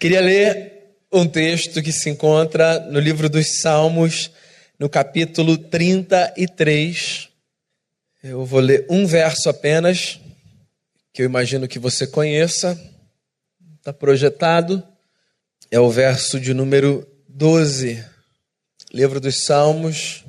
Queria 0.00 0.22
ler 0.22 0.96
um 1.12 1.28
texto 1.28 1.82
que 1.82 1.92
se 1.92 2.08
encontra 2.08 2.80
no 2.80 2.98
livro 2.98 3.28
dos 3.28 3.60
Salmos, 3.60 4.30
no 4.78 4.88
capítulo 4.88 5.58
33. 5.58 7.28
Eu 8.24 8.46
vou 8.46 8.60
ler 8.60 8.86
um 8.88 9.04
verso 9.04 9.50
apenas, 9.50 10.18
que 11.12 11.20
eu 11.20 11.26
imagino 11.26 11.68
que 11.68 11.78
você 11.78 12.06
conheça. 12.06 12.80
Está 13.76 13.92
projetado. 13.92 14.82
É 15.70 15.78
o 15.78 15.90
verso 15.90 16.40
de 16.40 16.54
número 16.54 17.06
12. 17.28 18.02
Livro 18.94 19.20
dos 19.20 19.44
Salmos, 19.44 20.24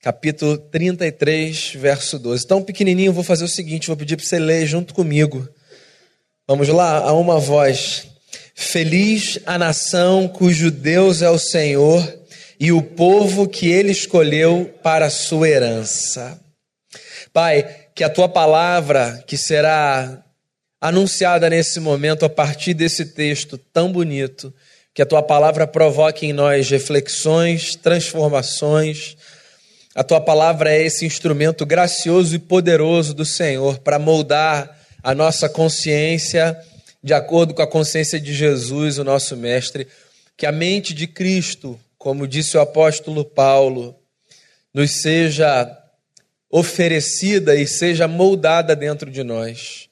capítulo 0.00 0.58
33, 0.58 1.74
verso 1.76 2.18
12. 2.18 2.44
Tão 2.44 2.60
pequenininho, 2.60 3.12
vou 3.12 3.22
fazer 3.22 3.44
o 3.44 3.48
seguinte: 3.48 3.86
vou 3.86 3.96
pedir 3.96 4.16
para 4.16 4.26
você 4.26 4.40
ler 4.40 4.66
junto 4.66 4.92
comigo. 4.92 5.48
Vamos 6.44 6.66
lá, 6.66 6.96
a 6.98 7.12
uma 7.12 7.38
voz. 7.38 8.10
Feliz 8.54 9.38
a 9.46 9.58
nação 9.58 10.28
cujo 10.28 10.70
Deus 10.70 11.22
é 11.22 11.30
o 11.30 11.38
Senhor 11.38 12.20
e 12.60 12.70
o 12.70 12.82
povo 12.82 13.48
que 13.48 13.70
ele 13.70 13.90
escolheu 13.90 14.72
para 14.82 15.10
sua 15.10 15.48
herança. 15.48 16.40
Pai, 17.32 17.86
que 17.94 18.04
a 18.04 18.10
tua 18.10 18.28
palavra, 18.28 19.22
que 19.26 19.36
será 19.36 20.22
anunciada 20.80 21.48
nesse 21.48 21.80
momento 21.80 22.24
a 22.24 22.28
partir 22.28 22.74
desse 22.74 23.06
texto 23.06 23.56
tão 23.56 23.90
bonito, 23.90 24.52
que 24.94 25.00
a 25.00 25.06
tua 25.06 25.22
palavra 25.22 25.66
provoque 25.66 26.26
em 26.26 26.32
nós 26.32 26.68
reflexões, 26.68 27.74
transformações. 27.74 29.16
A 29.94 30.04
tua 30.04 30.20
palavra 30.20 30.70
é 30.70 30.82
esse 30.82 31.06
instrumento 31.06 31.64
gracioso 31.64 32.34
e 32.34 32.38
poderoso 32.38 33.14
do 33.14 33.24
Senhor 33.24 33.78
para 33.78 33.98
moldar 33.98 34.78
a 35.02 35.14
nossa 35.14 35.48
consciência 35.48 36.56
de 37.02 37.12
acordo 37.12 37.52
com 37.52 37.62
a 37.62 37.66
consciência 37.66 38.20
de 38.20 38.32
Jesus, 38.32 38.98
o 38.98 39.04
nosso 39.04 39.36
Mestre, 39.36 39.88
que 40.36 40.46
a 40.46 40.52
mente 40.52 40.94
de 40.94 41.06
Cristo, 41.06 41.78
como 41.98 42.28
disse 42.28 42.56
o 42.56 42.60
apóstolo 42.60 43.24
Paulo, 43.24 43.96
nos 44.72 45.02
seja 45.02 45.78
oferecida 46.50 47.54
e 47.56 47.66
seja 47.66 48.06
moldada 48.06 48.76
dentro 48.76 49.10
de 49.10 49.24
nós. 49.24 49.88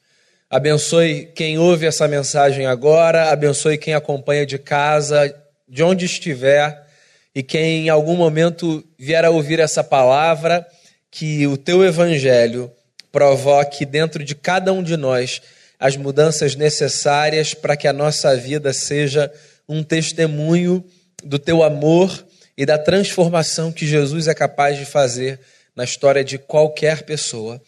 Abençoe 0.48 1.26
quem 1.34 1.58
ouve 1.58 1.86
essa 1.86 2.06
mensagem 2.06 2.66
agora, 2.66 3.30
abençoe 3.30 3.78
quem 3.78 3.94
acompanha 3.94 4.44
de 4.44 4.58
casa, 4.58 5.34
de 5.68 5.82
onde 5.82 6.04
estiver, 6.04 6.86
e 7.34 7.42
quem 7.42 7.86
em 7.86 7.88
algum 7.88 8.16
momento 8.16 8.84
vier 8.98 9.24
a 9.24 9.30
ouvir 9.30 9.60
essa 9.60 9.82
palavra, 9.82 10.66
que 11.10 11.46
o 11.46 11.56
teu 11.56 11.84
evangelho 11.84 12.70
provoque 13.10 13.84
dentro 13.84 14.22
de 14.24 14.34
cada 14.34 14.72
um 14.72 14.82
de 14.82 14.96
nós 14.96 15.40
as 15.80 15.96
mudanças 15.96 16.54
necessárias 16.54 17.54
para 17.54 17.74
que 17.74 17.88
a 17.88 17.92
nossa 17.92 18.36
vida 18.36 18.70
seja 18.70 19.32
um 19.66 19.82
testemunho 19.82 20.84
do 21.24 21.38
teu 21.38 21.62
amor 21.62 22.26
e 22.54 22.66
da 22.66 22.76
transformação 22.76 23.72
que 23.72 23.86
Jesus 23.86 24.28
é 24.28 24.34
capaz 24.34 24.76
de 24.76 24.84
fazer 24.84 25.40
na 25.74 25.82
história 25.82 26.22
de 26.22 26.36
qualquer 26.36 27.04
pessoa. 27.04 27.58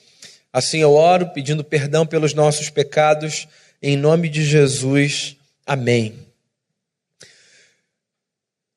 Assim 0.53 0.81
eu 0.81 0.93
oro 0.93 1.31
pedindo 1.31 1.65
perdão 1.65 2.07
pelos 2.07 2.35
nossos 2.35 2.69
pecados, 2.69 3.49
em 3.81 3.97
nome 3.97 4.29
de 4.29 4.45
Jesus. 4.45 5.35
Amém. 5.65 6.15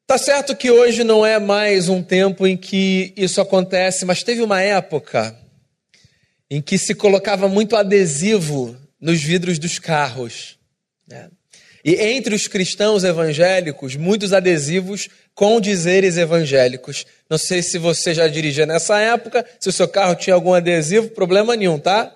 Tá 0.07 0.17
certo 0.17 0.55
que 0.55 0.71
hoje 0.71 1.03
não 1.03 1.25
é 1.25 1.39
mais 1.39 1.89
um 1.89 2.01
tempo 2.01 2.47
em 2.47 2.55
que 2.55 3.11
isso 3.17 3.41
acontece, 3.41 4.05
mas 4.05 4.23
teve 4.23 4.41
uma 4.41 4.61
época 4.61 5.35
em 6.49 6.61
que 6.61 6.77
se 6.77 6.95
colocava 6.95 7.49
muito 7.49 7.75
adesivo 7.75 8.77
nos 9.05 9.21
vidros 9.21 9.59
dos 9.59 9.77
carros. 9.77 10.57
Né? 11.07 11.29
E 11.83 11.93
entre 11.93 12.33
os 12.33 12.47
cristãos 12.47 13.03
evangélicos, 13.03 13.95
muitos 13.95 14.33
adesivos 14.33 15.07
com 15.35 15.61
dizeres 15.61 16.17
evangélicos. 16.17 17.05
Não 17.29 17.37
sei 17.37 17.61
se 17.61 17.77
você 17.77 18.15
já 18.15 18.27
dirigia 18.27 18.65
nessa 18.65 18.99
época, 18.99 19.45
se 19.59 19.69
o 19.69 19.71
seu 19.71 19.87
carro 19.87 20.15
tinha 20.15 20.33
algum 20.33 20.55
adesivo, 20.55 21.09
problema 21.09 21.55
nenhum, 21.55 21.77
tá? 21.77 22.11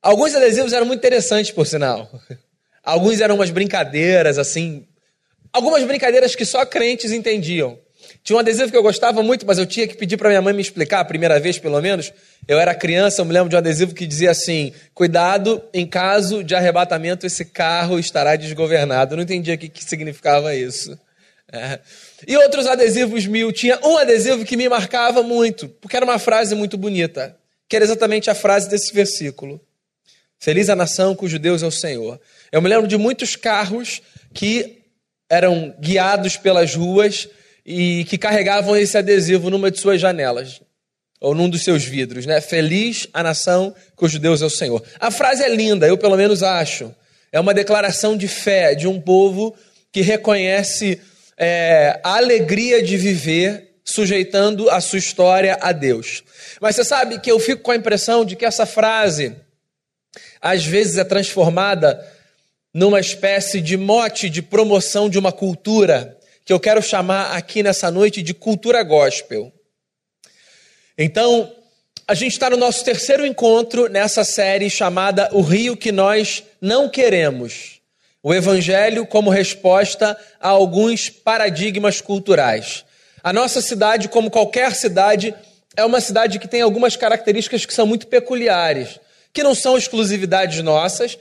Alguns 0.00 0.36
adesivos 0.36 0.72
eram 0.72 0.86
muito 0.86 1.00
interessantes, 1.00 1.50
por 1.50 1.66
sinal. 1.66 2.08
Alguns 2.84 3.20
eram 3.20 3.34
umas 3.34 3.50
brincadeiras, 3.50 4.38
assim. 4.38 4.86
Algumas 5.52 5.82
brincadeiras 5.82 6.36
que 6.36 6.46
só 6.46 6.64
crentes 6.64 7.10
entendiam. 7.10 7.76
Tinha 8.22 8.36
um 8.36 8.40
adesivo 8.40 8.70
que 8.70 8.76
eu 8.76 8.82
gostava 8.82 9.22
muito, 9.22 9.46
mas 9.46 9.58
eu 9.58 9.64
tinha 9.64 9.88
que 9.88 9.96
pedir 9.96 10.16
para 10.16 10.28
minha 10.28 10.42
mãe 10.42 10.52
me 10.52 10.60
explicar, 10.60 11.00
a 11.00 11.04
primeira 11.04 11.40
vez 11.40 11.58
pelo 11.58 11.80
menos. 11.80 12.12
Eu 12.46 12.58
era 12.58 12.74
criança, 12.74 13.20
eu 13.20 13.24
me 13.24 13.32
lembro 13.32 13.48
de 13.48 13.56
um 13.56 13.58
adesivo 13.58 13.94
que 13.94 14.06
dizia 14.06 14.30
assim: 14.30 14.72
Cuidado, 14.94 15.62
em 15.72 15.86
caso 15.86 16.44
de 16.44 16.54
arrebatamento, 16.54 17.26
esse 17.26 17.44
carro 17.44 17.98
estará 17.98 18.36
desgovernado. 18.36 19.14
Eu 19.14 19.16
não 19.16 19.24
entendia 19.24 19.54
o 19.54 19.58
que, 19.58 19.68
que 19.68 19.82
significava 19.82 20.54
isso. 20.54 20.98
É. 21.52 21.80
E 22.26 22.36
outros 22.36 22.66
adesivos 22.66 23.26
mil. 23.26 23.50
Tinha 23.52 23.78
um 23.82 23.96
adesivo 23.96 24.44
que 24.44 24.56
me 24.56 24.68
marcava 24.68 25.22
muito, 25.22 25.68
porque 25.80 25.96
era 25.96 26.04
uma 26.04 26.18
frase 26.18 26.54
muito 26.54 26.76
bonita, 26.76 27.36
que 27.68 27.74
era 27.74 27.84
exatamente 27.84 28.30
a 28.30 28.34
frase 28.34 28.68
desse 28.68 28.92
versículo: 28.92 29.60
Feliz 30.38 30.68
a 30.68 30.76
nação 30.76 31.14
cujo 31.14 31.38
Deus 31.38 31.62
é 31.62 31.66
o 31.66 31.72
Senhor. 31.72 32.20
Eu 32.52 32.60
me 32.60 32.68
lembro 32.68 32.86
de 32.86 32.98
muitos 32.98 33.34
carros 33.34 34.02
que 34.34 34.82
eram 35.28 35.74
guiados 35.80 36.36
pelas 36.36 36.74
ruas 36.74 37.28
e 37.64 38.04
que 38.04 38.18
carregavam 38.18 38.76
esse 38.76 38.96
adesivo 38.96 39.50
numa 39.50 39.70
de 39.70 39.78
suas 39.78 40.00
janelas 40.00 40.60
ou 41.20 41.34
num 41.34 41.48
dos 41.48 41.62
seus 41.62 41.84
vidros, 41.84 42.24
né? 42.24 42.40
Feliz 42.40 43.06
a 43.12 43.22
nação 43.22 43.74
cujo 43.94 44.18
Deus 44.18 44.40
é 44.40 44.46
o 44.46 44.50
Senhor. 44.50 44.82
A 44.98 45.10
frase 45.10 45.42
é 45.42 45.54
linda, 45.54 45.86
eu 45.86 45.98
pelo 45.98 46.16
menos 46.16 46.42
acho. 46.42 46.94
É 47.30 47.38
uma 47.38 47.52
declaração 47.52 48.16
de 48.16 48.26
fé 48.26 48.74
de 48.74 48.88
um 48.88 49.00
povo 49.00 49.54
que 49.92 50.00
reconhece 50.00 51.00
é, 51.36 52.00
a 52.02 52.16
alegria 52.16 52.82
de 52.82 52.96
viver 52.96 53.70
sujeitando 53.84 54.70
a 54.70 54.80
sua 54.80 54.98
história 54.98 55.58
a 55.60 55.72
Deus. 55.72 56.22
Mas 56.60 56.76
você 56.76 56.84
sabe 56.84 57.18
que 57.20 57.30
eu 57.30 57.38
fico 57.38 57.62
com 57.62 57.70
a 57.70 57.76
impressão 57.76 58.24
de 58.24 58.36
que 58.36 58.44
essa 58.44 58.64
frase 58.64 59.36
às 60.40 60.64
vezes 60.64 60.96
é 60.96 61.04
transformada 61.04 62.00
numa 62.72 63.00
espécie 63.00 63.60
de 63.60 63.76
mote 63.76 64.30
de 64.30 64.40
promoção 64.40 65.10
de 65.10 65.18
uma 65.18 65.32
cultura 65.32 66.16
que 66.44 66.52
eu 66.52 66.60
quero 66.60 66.82
chamar 66.82 67.36
aqui 67.36 67.62
nessa 67.62 67.90
noite 67.90 68.22
de 68.22 68.34
cultura 68.34 68.82
gospel. 68.82 69.52
Então, 70.96 71.52
a 72.06 72.14
gente 72.14 72.32
está 72.32 72.50
no 72.50 72.56
nosso 72.56 72.84
terceiro 72.84 73.24
encontro 73.24 73.88
nessa 73.88 74.24
série 74.24 74.68
chamada 74.68 75.28
O 75.32 75.42
Rio 75.42 75.76
que 75.76 75.92
Nós 75.92 76.42
Não 76.60 76.88
Queremos. 76.88 77.80
O 78.22 78.34
Evangelho 78.34 79.06
como 79.06 79.30
resposta 79.30 80.18
a 80.40 80.48
alguns 80.48 81.08
paradigmas 81.08 82.00
culturais. 82.00 82.84
A 83.22 83.32
nossa 83.32 83.62
cidade, 83.62 84.08
como 84.08 84.30
qualquer 84.30 84.74
cidade, 84.74 85.34
é 85.76 85.84
uma 85.84 86.00
cidade 86.00 86.38
que 86.38 86.48
tem 86.48 86.62
algumas 86.62 86.96
características 86.96 87.64
que 87.64 87.72
são 87.72 87.86
muito 87.86 88.06
peculiares, 88.06 88.98
que 89.32 89.42
não 89.42 89.54
são 89.54 89.78
exclusividades 89.78 90.62
nossas, 90.62 91.16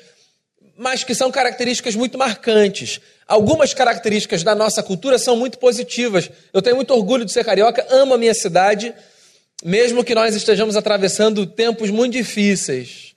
mas 0.79 1.03
que 1.03 1.13
são 1.13 1.29
características 1.29 1.93
muito 1.93 2.17
marcantes. 2.17 3.01
Algumas 3.27 3.73
características 3.73 4.43
da 4.43 4.55
nossa 4.55 4.81
cultura 4.81 5.19
são 5.19 5.35
muito 5.35 5.59
positivas. 5.59 6.31
Eu 6.53 6.61
tenho 6.61 6.77
muito 6.77 6.93
orgulho 6.93 7.25
de 7.25 7.33
ser 7.33 7.43
carioca, 7.43 7.85
amo 7.89 8.13
a 8.13 8.17
minha 8.17 8.33
cidade, 8.33 8.95
mesmo 9.61 10.05
que 10.05 10.15
nós 10.15 10.33
estejamos 10.33 10.77
atravessando 10.77 11.45
tempos 11.45 11.89
muito 11.89 12.13
difíceis. 12.13 13.13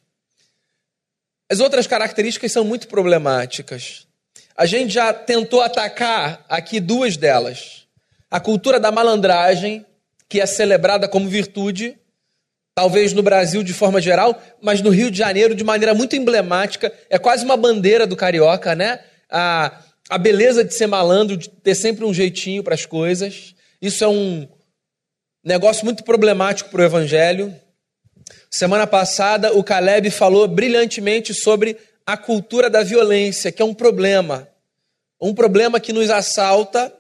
As 1.49 1.61
outras 1.61 1.87
características 1.87 2.50
são 2.50 2.65
muito 2.65 2.89
problemáticas. 2.89 4.09
A 4.56 4.67
gente 4.67 4.93
já 4.93 5.12
tentou 5.12 5.61
atacar 5.61 6.44
aqui 6.49 6.81
duas 6.81 7.17
delas. 7.17 7.87
A 8.29 8.41
cultura 8.41 8.81
da 8.81 8.91
malandragem, 8.91 9.87
que 10.29 10.41
é 10.41 10.47
celebrada 10.47 11.06
como 11.06 11.29
virtude, 11.29 11.97
talvez 12.75 13.12
no 13.12 13.22
Brasil 13.22 13.62
de 13.62 13.72
forma 13.72 14.00
geral, 14.00 14.41
mas 14.60 14.81
no 14.81 14.91
Rio 14.91 15.10
de 15.10 15.19
Janeiro 15.19 15.55
de 15.55 15.65
maneira 15.65 15.94
muito 15.94 16.16
emblemática. 16.16 16.93
É 17.10 17.19
quase 17.19 17.44
uma 17.44 17.56
bandeira 17.56 18.06
do 18.06 18.16
carioca, 18.16 18.75
né? 18.75 19.00
A, 19.31 19.81
a 20.09 20.19
beleza 20.19 20.65
de 20.65 20.75
ser 20.75 20.87
malandro, 20.87 21.37
de 21.37 21.49
ter 21.49 21.75
sempre 21.75 22.05
um 22.05 22.14
jeitinho 22.14 22.62
para 22.62 22.75
as 22.75 22.87
coisas. 22.87 23.55
Isso 23.81 24.02
é 24.05 24.08
um 24.08 24.49
negócio 25.44 25.85
muito 25.85 26.05
problemático 26.05 26.70
para 26.70 26.82
o 26.82 26.85
evangelho. 26.85 27.55
Semana 28.50 28.87
passada, 28.87 29.52
o 29.52 29.64
Caleb 29.64 30.11
falou 30.11 30.46
brilhantemente 30.46 31.35
sobre 31.35 31.76
a 32.06 32.17
cultura 32.17 32.69
da 32.69 32.82
violência, 32.82 33.52
que 33.52 33.62
é 33.62 33.64
um 33.64 33.75
problema. 33.75 34.49
Um 35.20 35.35
problema 35.35 35.79
que 35.79 35.93
nos 35.93 36.11
assalta, 36.11 36.93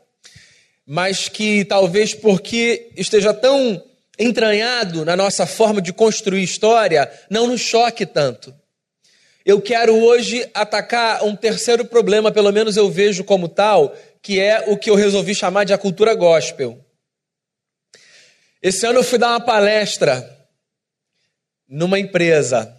mas 0.86 1.28
que 1.28 1.64
talvez 1.64 2.14
porque 2.14 2.90
esteja 2.96 3.34
tão 3.34 3.82
entranhado 4.22 5.04
na 5.04 5.16
nossa 5.16 5.46
forma 5.46 5.80
de 5.82 5.92
construir 5.92 6.42
história, 6.42 7.10
não 7.28 7.46
nos 7.46 7.60
choque 7.60 8.06
tanto. 8.06 8.54
Eu 9.44 9.60
quero 9.60 9.94
hoje 9.96 10.48
atacar 10.54 11.24
um 11.24 11.34
terceiro 11.34 11.84
problema, 11.84 12.30
pelo 12.30 12.52
menos 12.52 12.76
eu 12.76 12.88
vejo 12.90 13.24
como 13.24 13.48
tal, 13.48 13.96
que 14.22 14.38
é 14.38 14.70
o 14.70 14.76
que 14.76 14.88
eu 14.88 14.94
resolvi 14.94 15.34
chamar 15.34 15.64
de 15.64 15.72
a 15.72 15.78
cultura 15.78 16.14
gospel. 16.14 16.78
Esse 18.62 18.86
ano 18.86 19.00
eu 19.00 19.04
fui 19.04 19.18
dar 19.18 19.30
uma 19.30 19.40
palestra 19.40 20.38
numa 21.68 21.98
empresa. 21.98 22.72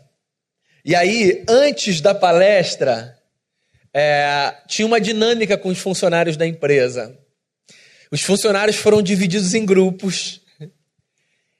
E 0.85 0.95
aí, 0.95 1.43
antes 1.49 1.99
da 1.99 2.15
palestra, 2.15 3.17
é, 3.93 4.55
tinha 4.67 4.85
uma 4.85 5.01
dinâmica 5.01 5.57
com 5.57 5.69
os 5.69 5.79
funcionários 5.79 6.37
da 6.37 6.47
empresa. 6.47 7.17
Os 8.09 8.21
funcionários 8.21 8.77
foram 8.77 9.01
divididos 9.01 9.53
em 9.53 9.65
grupos 9.65 10.42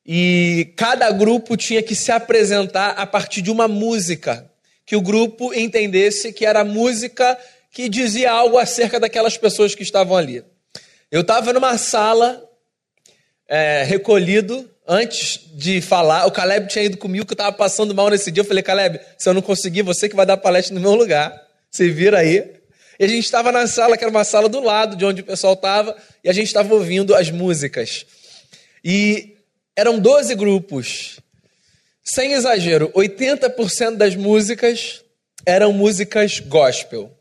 e 0.06 0.74
cada 0.76 1.10
grupo 1.12 1.56
tinha 1.56 1.82
que 1.82 1.96
se 1.96 2.12
apresentar 2.12 2.92
a 2.92 3.06
partir 3.06 3.42
de 3.42 3.50
uma 3.50 3.68
música 3.68 4.50
que 4.86 4.96
o 4.96 5.02
grupo 5.02 5.54
entendesse 5.54 6.34
que 6.34 6.46
era 6.46 6.62
a 6.62 6.66
música 6.66 7.38
que 7.72 7.88
dizia 7.88 8.32
algo 8.32 8.58
acerca 8.58 9.00
daquelas 9.00 9.38
pessoas 9.38 9.74
que 9.74 9.82
estavam 9.82 10.16
ali. 10.16 10.44
Eu 11.10 11.22
estava 11.22 11.54
numa 11.54 11.78
sala 11.78 12.44
é, 13.48 13.84
recolhido 13.84 14.70
antes 14.88 15.40
de 15.54 15.82
falar. 15.82 16.26
O 16.26 16.32
Caleb 16.32 16.68
tinha 16.68 16.86
ido 16.86 16.98
comigo, 16.98 17.26
que 17.26 17.34
eu 17.34 17.36
estava 17.36 17.56
passando 17.56 17.96
mal 17.96 18.10
nesse 18.10 18.30
dia. 18.32 18.42
Eu 18.42 18.48
falei, 18.48 18.62
Caleb, 18.62 19.00
se 19.18 19.30
eu 19.30 19.34
não 19.34 19.42
conseguir, 19.42 19.82
você 19.82 20.10
que 20.10 20.16
vai 20.16 20.26
dar 20.26 20.38
palestra 20.38 20.74
no 20.76 20.82
meu 20.82 20.96
lugar. 20.96 21.34
Você 21.72 21.90
vira 21.90 22.20
aí. 22.20 22.54
E 23.00 23.06
a 23.06 23.08
gente 23.08 23.24
estava 23.24 23.52
na 23.52 23.66
sala, 23.68 23.98
que 23.98 24.04
era 24.04 24.12
uma 24.12 24.24
sala 24.24 24.50
do 24.50 24.60
lado 24.60 24.96
de 24.96 25.06
onde 25.06 25.22
o 25.22 25.26
pessoal 25.26 25.54
estava, 25.54 25.96
e 26.24 26.30
a 26.30 26.34
gente 26.34 26.48
estava 26.48 26.74
ouvindo 26.74 27.16
as 27.16 27.32
músicas. 27.32 28.06
E 28.84 29.32
eram 29.75 30.00
12 30.00 30.36
grupos. 30.36 31.20
Sem 32.04 32.34
exagero, 32.34 32.90
80% 32.90 33.96
das 33.96 34.16
músicas 34.16 35.04
eram 35.46 35.72
músicas 35.72 36.40
gospel. 36.40 37.12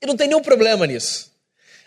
E 0.00 0.06
não 0.06 0.16
tem 0.16 0.28
nenhum 0.28 0.42
problema 0.42 0.86
nisso. 0.86 1.32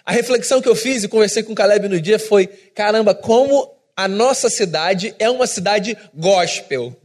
A 0.06 0.12
reflexão 0.12 0.62
que 0.62 0.68
eu 0.68 0.75
fiz 0.75 1.03
e 1.03 1.07
conversei 1.07 1.44
com 1.44 1.53
o 1.53 1.56
Caleb 1.56 1.88
no 1.88 2.01
dia 2.01 2.18
foi: 2.18 2.47
caramba, 2.47 3.13
como 3.13 3.71
a 3.95 4.07
nossa 4.07 4.50
cidade 4.50 5.15
é 5.19 5.29
uma 5.29 5.45
cidade 5.45 5.97
gospel. 6.13 6.95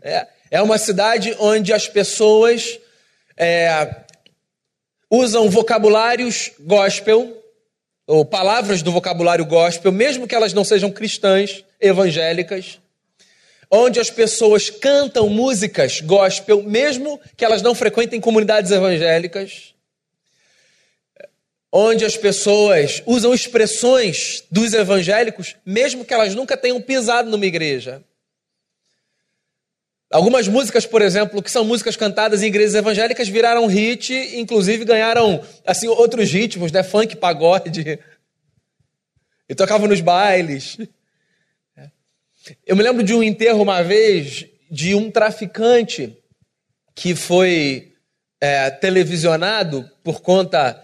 É, 0.00 0.26
é 0.50 0.62
uma 0.62 0.78
cidade 0.78 1.34
onde 1.40 1.72
as 1.72 1.88
pessoas 1.88 2.78
é, 3.36 3.96
usam 5.10 5.50
vocabulários 5.50 6.52
gospel, 6.60 7.42
ou 8.06 8.24
palavras 8.24 8.82
do 8.82 8.92
vocabulário 8.92 9.44
gospel, 9.44 9.90
mesmo 9.90 10.26
que 10.26 10.34
elas 10.34 10.52
não 10.52 10.64
sejam 10.64 10.90
cristãs, 10.90 11.64
evangélicas, 11.84 12.80
onde 13.70 14.00
as 14.00 14.10
pessoas 14.10 14.70
cantam 14.70 15.28
músicas 15.28 16.00
gospel, 16.00 16.62
mesmo 16.62 17.20
que 17.36 17.44
elas 17.44 17.62
não 17.62 17.74
frequentem 17.74 18.20
comunidades 18.20 18.70
evangélicas, 18.70 19.74
onde 21.72 22.04
as 22.04 22.16
pessoas 22.16 23.02
usam 23.04 23.34
expressões 23.34 24.44
dos 24.50 24.72
evangélicos, 24.72 25.56
mesmo 25.66 26.04
que 26.04 26.14
elas 26.14 26.34
nunca 26.34 26.56
tenham 26.56 26.80
pisado 26.80 27.28
numa 27.28 27.46
igreja. 27.46 28.02
Algumas 30.14 30.46
músicas, 30.46 30.86
por 30.86 31.02
exemplo, 31.02 31.42
que 31.42 31.50
são 31.50 31.64
músicas 31.64 31.96
cantadas 31.96 32.44
em 32.44 32.46
igrejas 32.46 32.76
evangélicas, 32.76 33.28
viraram 33.28 33.66
hit, 33.66 34.14
inclusive 34.38 34.84
ganharam 34.84 35.44
assim 35.66 35.88
outros 35.88 36.30
ritmos, 36.30 36.70
né? 36.70 36.84
Funk, 36.84 37.16
pagode. 37.16 37.98
E 39.48 39.54
tocavam 39.56 39.88
nos 39.88 40.00
bailes. 40.00 40.78
Eu 42.66 42.76
me 42.76 42.82
lembro 42.82 43.02
de 43.02 43.14
um 43.14 43.22
enterro 43.22 43.62
uma 43.62 43.82
vez 43.82 44.46
de 44.70 44.94
um 44.94 45.10
traficante 45.10 46.16
que 46.94 47.14
foi 47.14 47.92
é, 48.40 48.70
televisionado 48.70 49.88
por 50.02 50.20
conta 50.20 50.80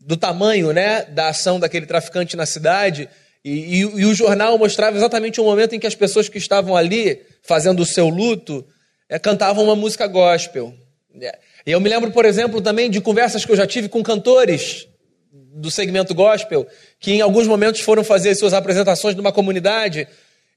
do 0.00 0.16
tamanho 0.16 0.72
né, 0.72 1.04
da 1.04 1.28
ação 1.28 1.58
daquele 1.58 1.86
traficante 1.86 2.36
na 2.36 2.46
cidade. 2.46 3.08
E, 3.44 3.50
e, 3.50 3.78
e, 3.80 4.06
o 4.06 4.14
jornal 4.14 4.56
mostrava 4.58 4.96
exatamente 4.96 5.40
o 5.40 5.44
momento 5.44 5.74
em 5.74 5.80
que 5.80 5.86
as 5.86 5.94
pessoas 5.94 6.28
que 6.28 6.38
estavam 6.38 6.76
ali 6.76 7.20
fazendo 7.42 7.80
o 7.80 7.86
seu 7.86 8.08
luto 8.08 8.64
é, 9.08 9.18
cantavam 9.18 9.64
uma 9.64 9.76
música 9.76 10.06
gospel. 10.06 10.74
E 11.14 11.70
eu 11.70 11.80
me 11.80 11.88
lembro, 11.88 12.10
por 12.12 12.24
exemplo, 12.24 12.60
também 12.60 12.90
de 12.90 13.00
conversas 13.00 13.44
que 13.44 13.52
eu 13.52 13.56
já 13.56 13.66
tive 13.66 13.88
com 13.88 14.02
cantores 14.02 14.88
do 15.32 15.70
segmento 15.70 16.14
gospel, 16.14 16.66
que 16.98 17.12
em 17.12 17.20
alguns 17.20 17.46
momentos 17.46 17.80
foram 17.80 18.02
fazer 18.02 18.34
suas 18.34 18.52
apresentações 18.52 19.14
numa 19.14 19.32
comunidade 19.32 20.08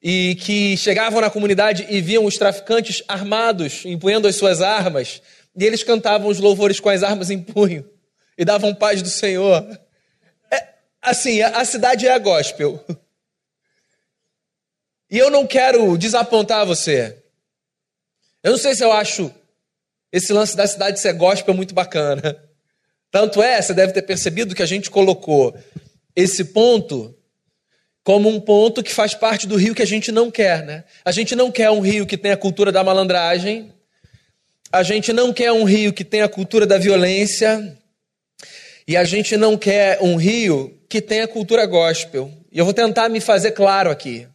e 0.07 0.35
que 0.35 0.77
chegavam 0.77 1.19
na 1.19 1.31
comunidade 1.31 1.87
e 1.89 1.99
viam 1.99 2.25
os 2.25 2.37
traficantes 2.37 3.01
armados, 3.07 3.83
empunhando 3.85 4.27
as 4.27 4.35
suas 4.35 4.61
armas, 4.61 5.19
e 5.57 5.65
eles 5.65 5.83
cantavam 5.83 6.27
os 6.27 6.39
louvores 6.39 6.79
com 6.79 6.89
as 6.89 7.01
armas 7.01 7.31
em 7.31 7.41
punho 7.41 7.89
e 8.37 8.45
davam 8.45 8.75
paz 8.75 9.01
do 9.01 9.09
Senhor. 9.09 9.67
É, 10.53 10.63
assim, 11.01 11.41
a, 11.41 11.57
a 11.57 11.65
cidade 11.65 12.05
é 12.05 12.11
a 12.11 12.19
gospel. 12.19 12.85
E 15.09 15.17
eu 15.17 15.31
não 15.31 15.47
quero 15.47 15.97
desapontar 15.97 16.67
você. 16.67 17.23
Eu 18.43 18.51
não 18.51 18.59
sei 18.59 18.75
se 18.75 18.83
eu 18.83 18.91
acho 18.91 19.33
esse 20.11 20.31
lance 20.31 20.55
da 20.55 20.67
cidade 20.67 20.99
ser 20.99 21.13
gospel 21.13 21.55
muito 21.55 21.73
bacana. 21.73 22.21
Tanto 23.09 23.41
é, 23.41 23.59
você 23.59 23.73
deve 23.73 23.91
ter 23.91 24.03
percebido 24.03 24.53
que 24.53 24.61
a 24.61 24.67
gente 24.67 24.91
colocou 24.91 25.57
esse 26.15 26.45
ponto 26.45 27.14
como 28.05 28.29
um 28.29 28.39
ponto 28.39 28.83
que 28.83 28.93
faz 28.93 29.15
parte 29.15 29.47
do 29.47 29.55
rio 29.55 29.73
que 29.73 29.81
a 29.81 29.87
gente 29.87 30.11
não 30.11 30.29
quer, 30.29 30.63
né? 30.63 30.83
A 31.03 31.11
gente 31.11 31.35
não 31.35 31.51
quer 31.51 31.71
um 31.71 31.79
rio 31.79 32.05
que 32.05 32.15
tenha 32.15 32.35
a 32.35 32.37
cultura 32.37 32.71
da 32.71 32.83
malandragem, 32.83 33.73
a 34.71 34.83
gente 34.83 35.11
não 35.11 35.33
quer 35.33 35.51
um 35.51 35.63
rio 35.63 35.91
que 35.91 36.05
tenha 36.05 36.25
a 36.25 36.29
cultura 36.29 36.67
da 36.67 36.77
violência, 36.77 37.75
e 38.87 38.95
a 38.95 39.03
gente 39.03 39.35
não 39.35 39.57
quer 39.57 39.97
um 40.03 40.17
rio 40.17 40.79
que 40.87 41.01
tenha 41.01 41.27
cultura 41.27 41.65
gospel. 41.65 42.31
E 42.51 42.59
eu 42.59 42.65
vou 42.65 42.75
tentar 42.75 43.09
me 43.09 43.19
fazer 43.19 43.51
claro 43.51 43.89
aqui. 43.89 44.27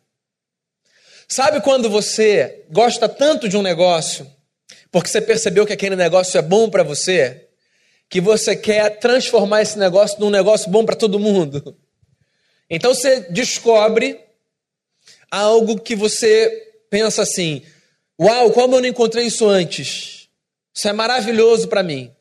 Sabe 1.28 1.60
quando 1.60 1.88
você 1.88 2.64
gosta 2.72 3.08
tanto 3.08 3.48
de 3.48 3.56
um 3.56 3.62
negócio, 3.62 4.26
porque 4.90 5.08
você 5.08 5.20
percebeu 5.20 5.64
que 5.64 5.72
aquele 5.72 5.94
negócio 5.94 6.36
é 6.36 6.42
bom 6.42 6.68
para 6.68 6.82
você, 6.82 7.46
que 8.08 8.20
você 8.20 8.56
quer 8.56 8.98
transformar 8.98 9.62
esse 9.62 9.78
negócio 9.78 10.18
num 10.18 10.28
negócio 10.28 10.68
bom 10.68 10.84
para 10.84 10.96
todo 10.96 11.20
mundo? 11.20 11.78
Então 12.70 12.94
você 12.94 13.20
descobre 13.22 14.24
algo 15.28 15.80
que 15.80 15.96
você 15.96 16.72
pensa 16.88 17.22
assim: 17.22 17.66
Uau, 18.18 18.52
como 18.52 18.76
eu 18.76 18.80
não 18.80 18.88
encontrei 18.88 19.26
isso 19.26 19.48
antes? 19.48 20.28
Isso 20.72 20.88
é 20.88 20.92
maravilhoso 20.92 21.66
para 21.66 21.82
mim. 21.82 22.14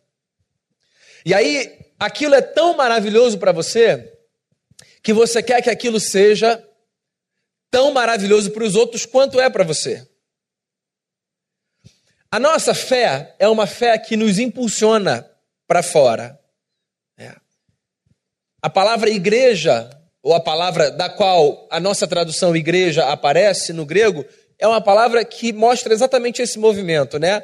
E 1.24 1.34
aí, 1.34 1.92
aquilo 2.00 2.34
é 2.34 2.42
tão 2.42 2.76
maravilhoso 2.76 3.38
para 3.38 3.52
você 3.52 4.18
que 5.04 5.14
você 5.14 5.44
quer 5.44 5.62
que 5.62 5.70
aquilo 5.70 6.00
seja 6.00 6.66
tão 7.70 7.92
maravilhoso 7.92 8.50
para 8.52 8.64
os 8.64 8.76
outros 8.76 9.06
quanto 9.06 9.40
é 9.40 9.50
para 9.50 9.64
você. 9.64 10.08
A 12.32 12.40
nossa 12.40 12.74
fé 12.74 13.36
é 13.38 13.48
uma 13.48 13.68
fé 13.68 13.98
que 13.98 14.16
nos 14.16 14.40
impulsiona 14.40 15.30
para 15.68 15.84
fora. 15.84 16.40
É. 17.18 17.36
A 18.62 18.70
palavra 18.70 19.10
igreja 19.10 19.90
ou 20.22 20.34
a 20.34 20.40
palavra 20.40 20.92
da 20.92 21.10
qual 21.10 21.68
a 21.72 21.80
nossa 21.80 22.08
tradução 22.08 22.56
igreja 22.56 23.06
aparece 23.06 23.72
no 23.74 23.86
grego, 23.86 24.26
é 24.58 24.68
uma 24.68 24.82
palavra 24.82 25.24
que 25.24 25.54
mostra 25.54 25.94
exatamente 25.94 26.42
esse 26.42 26.60
movimento, 26.60 27.18
né? 27.18 27.44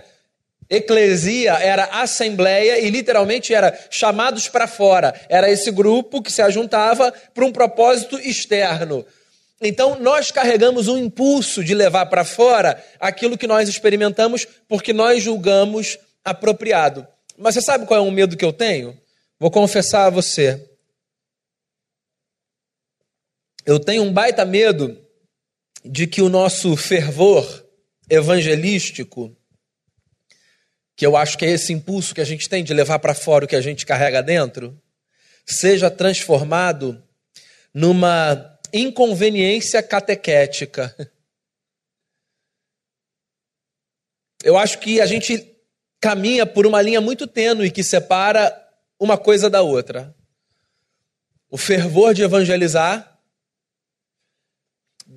Eclesia 0.70 1.54
era 1.54 1.86
assembleia 1.86 2.80
e 2.80 2.90
literalmente 2.90 3.54
era 3.54 3.78
chamados 3.90 4.50
para 4.50 4.68
fora. 4.68 5.14
Era 5.30 5.50
esse 5.50 5.72
grupo 5.72 6.22
que 6.22 6.32
se 6.32 6.42
ajuntava 6.42 7.14
para 7.34 7.46
um 7.46 7.52
propósito 7.52 8.18
externo. 8.18 9.06
Então 9.62 9.98
nós 10.00 10.32
carregamos 10.32 10.88
um 10.88 10.98
impulso 10.98 11.64
de 11.64 11.74
levar 11.74 12.08
para 12.08 12.26
fora 12.26 12.84
aquilo 13.00 13.38
que 13.38 13.48
nós 13.48 13.70
experimentamos 13.70 14.46
porque 14.68 14.92
nós 14.92 15.24
julgamos 15.24 15.98
apropriado. 16.24 17.08
Mas 17.38 17.54
você 17.54 17.62
sabe 17.62 17.86
qual 17.86 18.00
é 18.00 18.08
o 18.08 18.12
medo 18.12 18.36
que 18.36 18.46
eu 18.46 18.52
tenho? 18.52 18.98
Vou 19.40 19.52
confessar 19.52 20.06
a 20.06 20.10
você. 20.10 20.75
Eu 23.66 23.80
tenho 23.80 24.04
um 24.04 24.14
baita 24.14 24.46
medo 24.46 24.96
de 25.84 26.06
que 26.06 26.22
o 26.22 26.30
nosso 26.30 26.78
fervor 26.78 27.66
evangelístico, 28.08 29.36
que 30.96 31.04
eu 31.04 31.18
acho 31.18 31.36
que 31.36 31.46
é 31.46 31.50
esse 31.50 31.74
impulso 31.74 32.14
que 32.14 32.22
a 32.22 32.26
gente 32.26 32.48
tem 32.48 32.64
de 32.64 32.76
levar 32.76 33.00
para 33.00 33.16
fora 33.16 33.46
o 33.46 33.48
que 33.48 33.56
a 33.56 33.62
gente 33.62 33.84
carrega 33.84 34.22
dentro, 34.22 34.80
seja 35.44 35.90
transformado 35.90 37.04
numa 37.74 38.56
inconveniência 38.72 39.82
catequética. 39.82 40.96
Eu 44.44 44.60
acho 44.60 44.78
que 44.78 45.02
a 45.02 45.08
gente 45.08 45.58
caminha 46.00 46.46
por 46.46 46.68
uma 46.68 46.84
linha 46.84 47.02
muito 47.02 47.26
tênue 47.26 47.72
que 47.72 47.84
separa 47.84 48.56
uma 49.00 49.18
coisa 49.18 49.50
da 49.50 49.64
outra. 49.64 50.16
O 51.50 51.58
fervor 51.58 52.14
de 52.14 52.22
evangelizar 52.22 53.15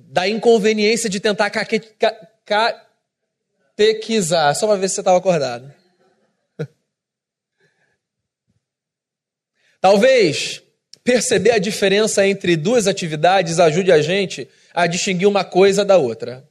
da 0.09 0.27
inconveniência 0.27 1.07
de 1.07 1.19
tentar 1.19 1.51
catequizar. 3.75 4.55
Só 4.55 4.65
para 4.65 4.77
ver 4.77 4.89
se 4.89 4.95
você 4.95 5.01
estava 5.01 5.19
acordado. 5.19 5.71
Talvez 9.79 10.63
perceber 11.03 11.51
a 11.51 11.59
diferença 11.59 12.25
entre 12.25 12.57
duas 12.57 12.87
atividades 12.87 13.59
ajude 13.59 13.91
a 13.91 14.01
gente 14.01 14.49
a 14.73 14.87
distinguir 14.87 15.27
uma 15.27 15.43
coisa 15.43 15.85
da 15.85 15.97
outra. 15.97 16.49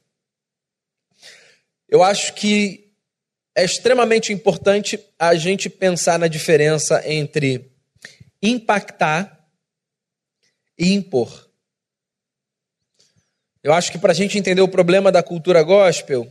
Eu 1.88 2.04
acho 2.04 2.34
que 2.34 2.92
é 3.56 3.64
extremamente 3.64 4.32
importante 4.32 5.00
a 5.18 5.34
gente 5.34 5.68
pensar 5.68 6.16
na 6.16 6.28
diferença 6.28 7.02
entre 7.04 7.72
impactar 8.40 9.48
e 10.78 10.92
impor. 10.92 11.47
Eu 13.62 13.72
acho 13.72 13.90
que 13.90 13.98
para 13.98 14.12
a 14.12 14.14
gente 14.14 14.38
entender 14.38 14.60
o 14.60 14.68
problema 14.68 15.10
da 15.10 15.22
cultura 15.22 15.62
gospel, 15.62 16.28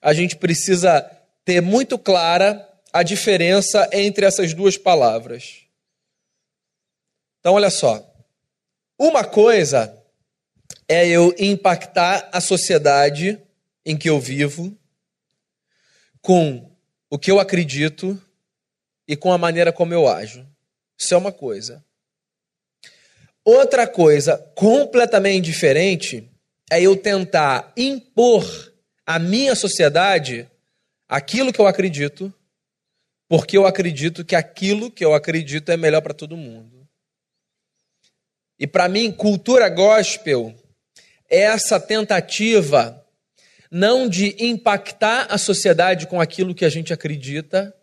a 0.00 0.12
gente 0.12 0.36
precisa 0.36 1.00
ter 1.44 1.60
muito 1.60 1.98
clara 1.98 2.68
a 2.92 3.02
diferença 3.02 3.88
entre 3.92 4.26
essas 4.26 4.52
duas 4.54 4.76
palavras. 4.76 5.62
Então, 7.40 7.54
olha 7.54 7.70
só. 7.70 8.10
Uma 8.98 9.24
coisa 9.24 9.96
é 10.88 11.06
eu 11.06 11.34
impactar 11.38 12.28
a 12.32 12.40
sociedade 12.40 13.40
em 13.84 13.96
que 13.96 14.08
eu 14.08 14.20
vivo 14.20 14.76
com 16.20 16.70
o 17.10 17.18
que 17.18 17.30
eu 17.30 17.38
acredito 17.38 18.20
e 19.06 19.16
com 19.16 19.32
a 19.32 19.38
maneira 19.38 19.72
como 19.72 19.92
eu 19.92 20.08
ajo. 20.08 20.46
Isso 20.98 21.12
é 21.12 21.16
uma 21.16 21.32
coisa. 21.32 21.84
Outra 23.44 23.86
coisa 23.86 24.38
completamente 24.54 25.44
diferente 25.44 26.30
é 26.70 26.80
eu 26.82 26.96
tentar 26.96 27.72
impor 27.76 28.44
à 29.06 29.18
minha 29.18 29.54
sociedade 29.54 30.48
aquilo 31.08 31.52
que 31.52 31.60
eu 31.60 31.66
acredito, 31.66 32.32
porque 33.28 33.56
eu 33.56 33.66
acredito 33.66 34.24
que 34.24 34.34
aquilo 34.34 34.90
que 34.90 35.04
eu 35.04 35.14
acredito 35.14 35.70
é 35.70 35.76
melhor 35.76 36.00
para 36.00 36.14
todo 36.14 36.36
mundo. 36.36 36.88
E 38.58 38.66
para 38.66 38.88
mim, 38.88 39.10
cultura 39.12 39.68
gospel 39.68 40.54
é 41.28 41.40
essa 41.40 41.80
tentativa 41.80 43.04
não 43.70 44.08
de 44.08 44.36
impactar 44.38 45.26
a 45.30 45.36
sociedade 45.36 46.06
com 46.06 46.20
aquilo 46.20 46.54
que 46.54 46.64
a 46.64 46.68
gente 46.68 46.92
acredita, 46.92 47.74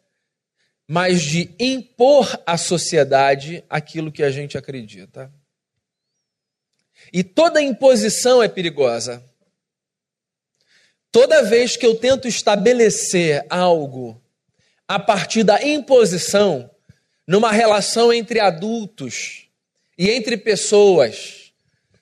mas 0.87 1.21
de 1.21 1.53
impor 1.59 2.41
à 2.45 2.57
sociedade 2.57 3.63
aquilo 3.69 4.11
que 4.11 4.23
a 4.23 4.31
gente 4.31 4.57
acredita. 4.57 5.31
E 7.11 7.23
toda 7.23 7.61
imposição 7.61 8.41
é 8.41 8.47
perigosa. 8.47 9.23
Toda 11.11 11.43
vez 11.43 11.75
que 11.75 11.85
eu 11.85 11.95
tento 11.95 12.27
estabelecer 12.27 13.45
algo 13.49 14.21
a 14.87 14.97
partir 14.97 15.43
da 15.43 15.61
imposição, 15.61 16.69
numa 17.27 17.51
relação 17.51 18.11
entre 18.11 18.39
adultos 18.39 19.47
e 19.97 20.09
entre 20.09 20.37
pessoas 20.37 21.53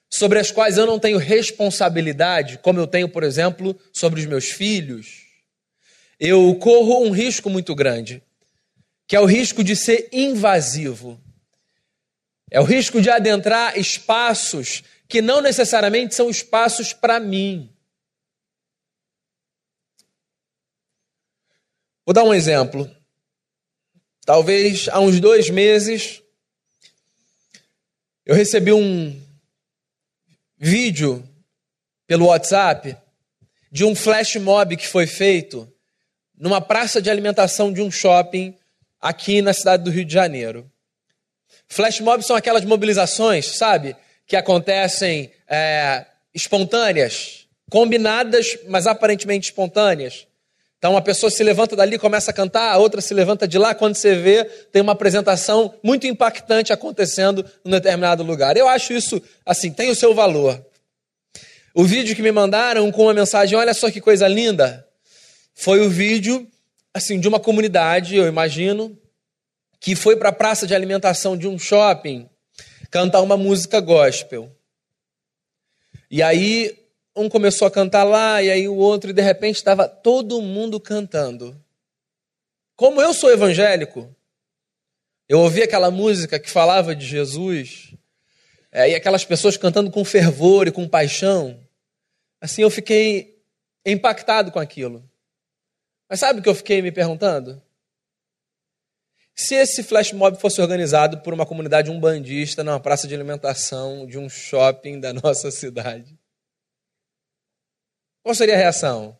sobre 0.09 0.39
as 0.39 0.51
quais 0.51 0.77
eu 0.77 0.85
não 0.85 0.99
tenho 0.99 1.17
responsabilidade, 1.17 2.57
como 2.59 2.79
eu 2.79 2.87
tenho, 2.87 3.09
por 3.09 3.23
exemplo, 3.23 3.79
sobre 3.93 4.19
os 4.19 4.25
meus 4.25 4.45
filhos, 4.45 5.27
eu 6.19 6.55
corro 6.55 7.03
um 7.03 7.11
risco 7.11 7.49
muito 7.49 7.75
grande, 7.75 8.21
que 9.07 9.15
é 9.15 9.19
o 9.19 9.25
risco 9.25 9.63
de 9.63 9.75
ser 9.75 10.09
invasivo. 10.11 11.19
É 12.51 12.59
o 12.59 12.63
risco 12.63 12.99
de 12.99 13.09
adentrar 13.09 13.77
espaços 13.77 14.83
que 15.09 15.21
não 15.21 15.41
necessariamente 15.41 16.13
são 16.15 16.29
espaços 16.29 16.93
para 16.93 17.19
mim. 17.19 17.73
Vou 22.05 22.13
dar 22.13 22.23
um 22.23 22.33
exemplo. 22.33 22.89
Talvez 24.23 24.87
há 24.87 24.99
uns 24.99 25.19
dois 25.19 25.49
meses 25.49 26.21
eu 28.23 28.35
recebi 28.35 28.71
um 28.71 29.19
vídeo 30.55 31.27
pelo 32.05 32.27
WhatsApp 32.27 32.95
de 33.71 33.83
um 33.83 33.95
flash 33.95 34.35
mob 34.35 34.77
que 34.77 34.87
foi 34.87 35.07
feito 35.07 35.71
numa 36.37 36.61
praça 36.61 37.01
de 37.01 37.09
alimentação 37.09 37.73
de 37.73 37.81
um 37.81 37.89
shopping 37.89 38.55
aqui 39.01 39.41
na 39.41 39.53
cidade 39.53 39.83
do 39.83 39.89
Rio 39.89 40.05
de 40.05 40.13
Janeiro. 40.13 40.71
Flash 41.67 41.99
mobs 41.99 42.27
são 42.27 42.35
aquelas 42.35 42.63
mobilizações, 42.63 43.57
sabe? 43.57 43.95
Que 44.29 44.35
acontecem 44.35 45.31
é, 45.47 46.05
espontâneas, 46.35 47.47
combinadas, 47.67 48.59
mas 48.67 48.85
aparentemente 48.85 49.49
espontâneas. 49.49 50.27
Então, 50.77 50.91
uma 50.91 51.01
pessoa 51.01 51.31
se 51.31 51.43
levanta 51.43 51.75
dali, 51.75 51.97
começa 51.97 52.29
a 52.29 52.33
cantar, 52.33 52.71
a 52.71 52.77
outra 52.77 53.01
se 53.01 53.11
levanta 53.11 53.47
de 53.47 53.57
lá. 53.57 53.73
Quando 53.73 53.95
você 53.95 54.13
vê, 54.13 54.45
tem 54.45 54.83
uma 54.83 54.91
apresentação 54.91 55.73
muito 55.81 56.05
impactante 56.05 56.71
acontecendo 56.71 57.43
em 57.65 57.71
determinado 57.71 58.21
lugar. 58.21 58.55
Eu 58.55 58.67
acho 58.67 58.93
isso, 58.93 59.19
assim, 59.43 59.71
tem 59.71 59.89
o 59.89 59.95
seu 59.95 60.13
valor. 60.13 60.63
O 61.73 61.83
vídeo 61.83 62.15
que 62.15 62.21
me 62.21 62.31
mandaram 62.31 62.91
com 62.91 63.05
uma 63.05 63.13
mensagem, 63.15 63.57
olha 63.57 63.73
só 63.73 63.89
que 63.89 63.99
coisa 63.99 64.27
linda, 64.27 64.87
foi 65.55 65.81
o 65.81 65.89
vídeo, 65.89 66.47
assim, 66.93 67.19
de 67.19 67.27
uma 67.27 67.39
comunidade, 67.39 68.15
eu 68.15 68.27
imagino, 68.27 68.95
que 69.79 69.95
foi 69.95 70.15
para 70.15 70.29
a 70.29 70.33
praça 70.33 70.67
de 70.67 70.75
alimentação 70.75 71.35
de 71.35 71.47
um 71.47 71.57
shopping 71.57 72.29
cantar 72.89 73.21
uma 73.21 73.37
música 73.37 73.79
gospel. 73.79 74.51
E 76.09 76.23
aí 76.23 76.77
um 77.15 77.29
começou 77.29 77.67
a 77.67 77.71
cantar 77.71 78.03
lá, 78.03 78.41
e 78.41 78.49
aí 78.49 78.67
o 78.67 78.75
outro, 78.75 79.09
e 79.09 79.13
de 79.13 79.21
repente 79.21 79.57
estava 79.57 79.87
todo 79.87 80.41
mundo 80.41 80.79
cantando. 80.79 81.59
Como 82.75 83.01
eu 83.01 83.13
sou 83.13 83.31
evangélico, 83.31 84.13
eu 85.27 85.39
ouvi 85.39 85.61
aquela 85.61 85.91
música 85.91 86.39
que 86.39 86.49
falava 86.49 86.95
de 86.95 87.05
Jesus, 87.05 87.93
é, 88.71 88.89
e 88.89 88.95
aquelas 88.95 89.25
pessoas 89.25 89.57
cantando 89.57 89.91
com 89.91 90.05
fervor 90.05 90.67
e 90.67 90.71
com 90.71 90.87
paixão, 90.87 91.59
assim 92.39 92.61
eu 92.61 92.69
fiquei 92.69 93.37
impactado 93.85 94.51
com 94.51 94.59
aquilo. 94.59 95.03
Mas 96.09 96.19
sabe 96.19 96.39
o 96.39 96.43
que 96.43 96.49
eu 96.49 96.55
fiquei 96.55 96.81
me 96.81 96.91
perguntando? 96.91 97.61
Se 99.41 99.55
esse 99.55 99.83
flash 99.83 100.11
mob 100.11 100.37
fosse 100.37 100.59
organizado 100.59 101.19
por 101.19 101.33
uma 101.33 101.45
comunidade 101.45 101.89
umbandista 101.89 102.61
numa 102.61 102.77
praça 102.77 103.07
de 103.07 103.15
alimentação 103.15 104.05
de 104.05 104.17
um 104.17 104.27
shopping 104.27 104.99
da 104.99 105.13
nossa 105.13 105.49
cidade, 105.49 106.19
qual 108.21 108.35
seria 108.35 108.55
a 108.55 108.57
reação? 108.57 109.17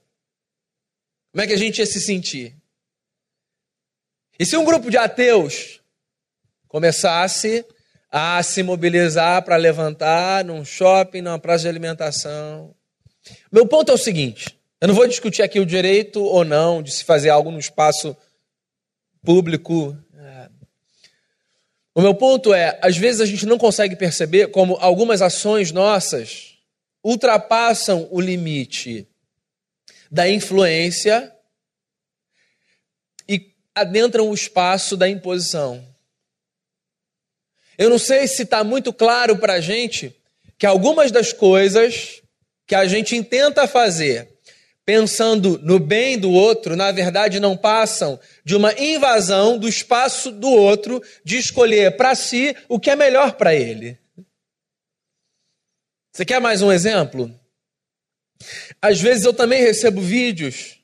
Como 1.32 1.42
é 1.42 1.48
que 1.48 1.54
a 1.54 1.58
gente 1.58 1.78
ia 1.78 1.86
se 1.86 2.02
sentir? 2.02 2.54
E 4.38 4.46
se 4.46 4.58
um 4.58 4.66
grupo 4.66 4.92
de 4.92 4.98
ateus 4.98 5.80
começasse 6.68 7.66
a 8.12 8.44
se 8.44 8.62
mobilizar 8.62 9.42
para 9.46 9.56
levantar 9.56 10.44
num 10.44 10.66
shopping, 10.66 11.22
numa 11.22 11.40
praça 11.40 11.62
de 11.62 11.70
alimentação? 11.70 12.76
Meu 13.50 13.66
ponto 13.66 13.90
é 13.90 13.96
o 13.96 13.98
seguinte: 13.98 14.60
eu 14.82 14.90
não 14.90 14.96
vou 14.96 15.08
discutir 15.08 15.44
aqui 15.44 15.62
o 15.62 15.66
direito 15.66 16.22
ou 16.22 16.44
não 16.44 16.84
de 16.84 16.92
se 16.92 17.06
fazer 17.06 17.30
algo 17.30 17.52
no 17.52 17.58
espaço 17.58 18.18
público. 19.24 19.98
O 22.00 22.02
meu 22.02 22.16
ponto 22.16 22.54
é, 22.54 22.80
às 22.82 22.96
vezes 22.96 23.20
a 23.20 23.26
gente 23.26 23.46
não 23.46 23.58
consegue 23.58 23.94
perceber 23.94 24.52
como 24.52 24.78
algumas 24.80 25.22
ações 25.22 25.74
nossas 25.74 26.58
ultrapassam 27.04 28.08
o 28.10 28.22
limite 28.22 29.06
da 30.10 30.30
influência 30.30 31.30
e 33.28 33.54
adentram 33.76 34.30
o 34.30 34.34
espaço 34.34 34.96
da 34.96 35.10
imposição. 35.10 35.86
Eu 37.78 37.90
não 37.90 38.00
sei 38.00 38.30
se 38.30 38.44
está 38.44 38.64
muito 38.64 38.94
claro 38.94 39.38
para 39.38 39.56
a 39.56 39.60
gente 39.60 40.16
que 40.58 40.66
algumas 40.66 41.12
das 41.12 41.34
coisas 41.34 42.22
que 42.66 42.76
a 42.76 42.86
gente 42.86 43.22
tenta 43.26 43.68
fazer 43.68 44.39
pensando 44.90 45.60
no 45.60 45.78
bem 45.78 46.18
do 46.18 46.32
outro, 46.32 46.76
na 46.76 46.92
verdade 46.92 47.40
não 47.40 47.56
passam 47.56 48.20
de 48.44 48.56
uma 48.56 48.74
invasão 48.74 49.56
do 49.56 49.70
espaço 49.70 50.32
do 50.32 50.50
outro 50.50 51.00
de 51.24 51.38
escolher 51.38 51.96
para 51.96 52.16
si 52.16 52.58
o 52.68 52.80
que 52.80 52.90
é 52.90 52.96
melhor 52.96 53.34
para 53.34 53.54
ele. 53.54 54.00
Você 56.12 56.26
quer 56.26 56.42
mais 56.42 56.64
um 56.64 56.72
exemplo? 56.72 57.32
Às 58.82 59.00
vezes 59.00 59.26
eu 59.26 59.32
também 59.32 59.62
recebo 59.62 60.02
vídeos 60.02 60.80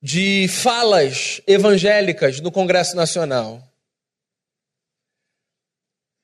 de 0.00 0.46
falas 0.46 1.42
evangélicas 1.48 2.38
no 2.38 2.52
Congresso 2.52 2.94
Nacional. 2.94 3.60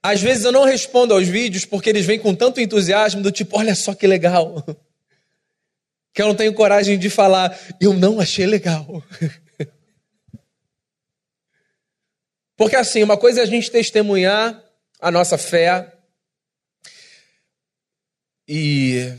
Às 0.01 0.23
vezes 0.23 0.45
eu 0.45 0.53
não 0.53 0.63
respondo 0.63 1.13
aos 1.13 1.27
vídeos 1.27 1.65
porque 1.65 1.91
eles 1.91 2.07
vêm 2.07 2.21
com 2.21 2.33
tanto 2.33 2.61
entusiasmo 2.61 3.21
do 3.21 3.33
tipo, 3.33 3.59
olha 3.59 3.75
só 3.75 3.93
que 3.93 4.07
legal. 4.07 4.65
Que 6.15 6.23
eu 6.23 6.27
não 6.27 6.35
tenho 6.35 6.55
coragem 6.55 6.99
de 6.99 7.11
falar, 7.11 7.59
eu 7.79 7.93
não 7.93 8.19
achei 8.21 8.47
legal. 8.47 9.03
Porque 12.57 12.77
assim, 12.77 13.03
uma 13.03 13.19
coisa 13.19 13.41
é 13.41 13.43
a 13.43 13.47
gente 13.47 13.71
testemunhar 13.71 14.63
a 15.01 15.11
nossa 15.11 15.37
fé, 15.37 15.95
e, 18.47 19.13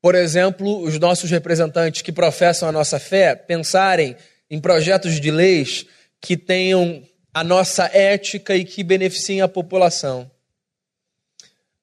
por 0.00 0.14
exemplo, 0.14 0.80
os 0.82 0.98
nossos 0.98 1.30
representantes 1.30 2.02
que 2.02 2.12
professam 2.12 2.68
a 2.68 2.72
nossa 2.72 2.98
fé 3.00 3.34
pensarem 3.34 4.16
em 4.48 4.60
projetos 4.60 5.20
de 5.20 5.30
leis 5.30 5.86
que 6.20 6.36
tenham 6.36 7.02
a 7.32 7.42
nossa 7.42 7.86
ética 7.92 8.54
e 8.54 8.64
que 8.64 8.84
beneficiem 8.84 9.40
a 9.40 9.48
população. 9.48 10.30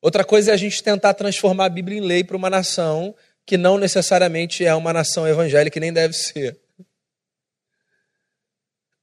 Outra 0.01 0.23
coisa 0.23 0.51
é 0.51 0.53
a 0.53 0.57
gente 0.57 0.81
tentar 0.81 1.13
transformar 1.13 1.65
a 1.65 1.69
Bíblia 1.69 1.97
em 1.97 2.01
lei 2.01 2.23
para 2.23 2.37
uma 2.37 2.49
nação 2.49 3.13
que 3.45 3.57
não 3.57 3.77
necessariamente 3.77 4.65
é 4.65 4.73
uma 4.73 4.93
nação 4.93 5.27
evangélica 5.27 5.77
e 5.77 5.81
nem 5.81 5.93
deve 5.93 6.13
ser. 6.13 6.59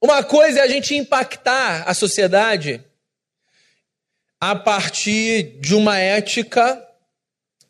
Uma 0.01 0.23
coisa 0.23 0.59
é 0.59 0.61
a 0.63 0.67
gente 0.67 0.95
impactar 0.95 1.83
a 1.87 1.93
sociedade 1.93 2.83
a 4.39 4.55
partir 4.55 5.59
de 5.59 5.75
uma 5.75 5.99
ética 5.99 6.81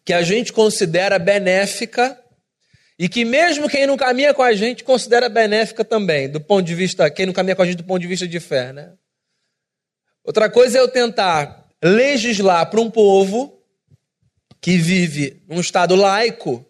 que 0.06 0.14
a 0.14 0.22
gente 0.22 0.54
considera 0.54 1.18
benéfica 1.18 2.20
e 2.98 3.10
que 3.10 3.26
mesmo 3.26 3.68
quem 3.68 3.88
não 3.88 3.98
caminha 3.98 4.34
com 4.34 4.44
a 4.44 4.54
gente 4.54 4.84
considera 4.84 5.30
benéfica 5.30 5.84
também, 5.84 6.30
do 6.30 6.40
ponto 6.40 6.66
de 6.66 6.76
vista, 6.76 7.10
quem 7.10 7.26
não 7.26 7.34
caminha 7.34 7.56
com 7.56 7.62
a 7.62 7.66
gente 7.66 7.78
do 7.78 7.84
ponto 7.84 8.02
de 8.02 8.08
vista 8.08 8.28
de 8.28 8.40
fé, 8.40 8.72
né? 8.74 8.94
Outra 10.24 10.50
coisa 10.50 10.78
é 10.78 10.82
eu 10.82 10.88
tentar 10.88 11.68
legislar 11.82 12.70
para 12.70 12.82
um 12.82 12.92
povo 12.92 13.59
que 14.62 14.78
vive 14.78 15.42
num 15.48 15.60
estado 15.60 15.96
laico 15.96 16.66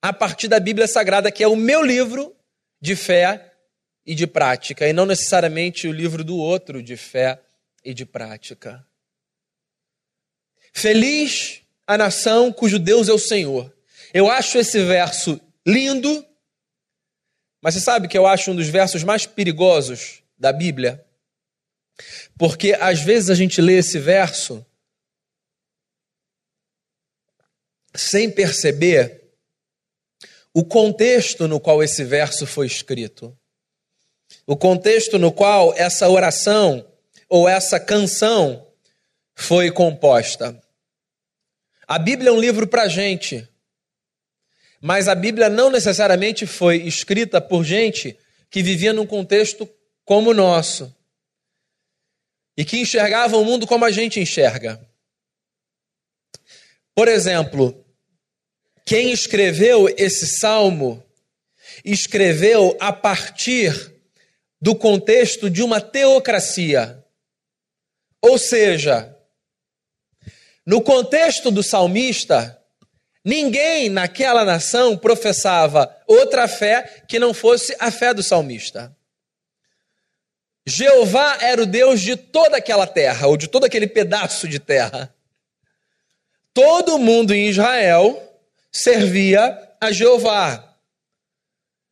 a 0.00 0.12
partir 0.12 0.48
da 0.48 0.60
Bíblia 0.60 0.86
Sagrada, 0.86 1.30
que 1.30 1.42
é 1.42 1.48
o 1.48 1.56
meu 1.56 1.82
livro 1.82 2.34
de 2.80 2.96
fé 2.96 3.52
e 4.04 4.14
de 4.14 4.26
prática, 4.26 4.88
e 4.88 4.92
não 4.92 5.06
necessariamente 5.06 5.86
o 5.86 5.92
livro 5.92 6.24
do 6.24 6.36
outro 6.36 6.82
de 6.82 6.96
fé 6.96 7.40
e 7.84 7.94
de 7.94 8.04
prática. 8.04 8.84
Feliz 10.72 11.62
a 11.86 11.96
nação 11.96 12.52
cujo 12.52 12.78
Deus 12.78 13.08
é 13.08 13.12
o 13.12 13.18
Senhor. 13.18 13.72
Eu 14.12 14.30
acho 14.30 14.58
esse 14.58 14.82
verso 14.84 15.40
lindo, 15.66 16.26
mas 17.60 17.74
você 17.74 17.80
sabe 17.80 18.08
que 18.08 18.18
eu 18.18 18.26
acho 18.26 18.50
um 18.50 18.56
dos 18.56 18.68
versos 18.68 19.04
mais 19.04 19.26
perigosos 19.26 20.22
da 20.36 20.52
Bíblia? 20.52 21.04
Porque 22.36 22.76
às 22.80 23.00
vezes 23.00 23.30
a 23.30 23.34
gente 23.34 23.60
lê 23.60 23.78
esse 23.78 23.98
verso 23.98 24.66
sem 27.94 28.30
perceber 28.30 29.22
o 30.54 30.64
contexto 30.64 31.48
no 31.48 31.58
qual 31.58 31.82
esse 31.82 32.04
verso 32.04 32.46
foi 32.46 32.66
escrito. 32.66 33.36
O 34.46 34.56
contexto 34.56 35.18
no 35.18 35.32
qual 35.32 35.74
essa 35.74 36.08
oração 36.08 36.86
ou 37.28 37.48
essa 37.48 37.80
canção 37.80 38.66
foi 39.34 39.70
composta. 39.70 40.60
A 41.86 41.98
Bíblia 41.98 42.30
é 42.30 42.32
um 42.32 42.40
livro 42.40 42.66
para 42.66 42.88
gente, 42.88 43.48
mas 44.80 45.08
a 45.08 45.14
Bíblia 45.14 45.48
não 45.48 45.70
necessariamente 45.70 46.46
foi 46.46 46.76
escrita 46.78 47.40
por 47.40 47.64
gente 47.64 48.18
que 48.50 48.62
vivia 48.62 48.92
num 48.92 49.06
contexto 49.06 49.68
como 50.04 50.30
o 50.30 50.34
nosso 50.34 50.94
e 52.56 52.64
que 52.64 52.78
enxergava 52.78 53.36
o 53.36 53.44
mundo 53.44 53.66
como 53.66 53.84
a 53.84 53.90
gente 53.90 54.20
enxerga. 54.20 54.80
Por 56.94 57.08
exemplo, 57.08 57.81
quem 58.84 59.12
escreveu 59.12 59.88
esse 59.96 60.26
salmo 60.38 61.02
escreveu 61.84 62.76
a 62.80 62.92
partir 62.92 63.92
do 64.60 64.74
contexto 64.74 65.50
de 65.50 65.62
uma 65.62 65.80
teocracia. 65.80 67.04
Ou 68.20 68.38
seja, 68.38 69.16
no 70.64 70.80
contexto 70.80 71.50
do 71.50 71.62
salmista, 71.62 72.60
ninguém 73.24 73.88
naquela 73.88 74.44
nação 74.44 74.96
professava 74.96 75.96
outra 76.06 76.46
fé 76.46 77.02
que 77.08 77.18
não 77.18 77.34
fosse 77.34 77.74
a 77.80 77.90
fé 77.90 78.14
do 78.14 78.22
salmista. 78.22 78.94
Jeová 80.64 81.38
era 81.40 81.62
o 81.62 81.66
Deus 81.66 82.00
de 82.00 82.14
toda 82.14 82.56
aquela 82.56 82.86
terra, 82.86 83.26
ou 83.26 83.36
de 83.36 83.48
todo 83.48 83.64
aquele 83.64 83.88
pedaço 83.88 84.46
de 84.46 84.60
terra. 84.60 85.12
Todo 86.54 86.98
mundo 86.98 87.34
em 87.34 87.48
Israel 87.48 88.31
servia 88.72 89.76
a 89.80 89.92
Jeová. 89.92 90.76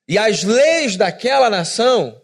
E 0.08 0.18
as 0.18 0.42
leis 0.42 0.96
daquela 0.96 1.50
nação 1.50 2.20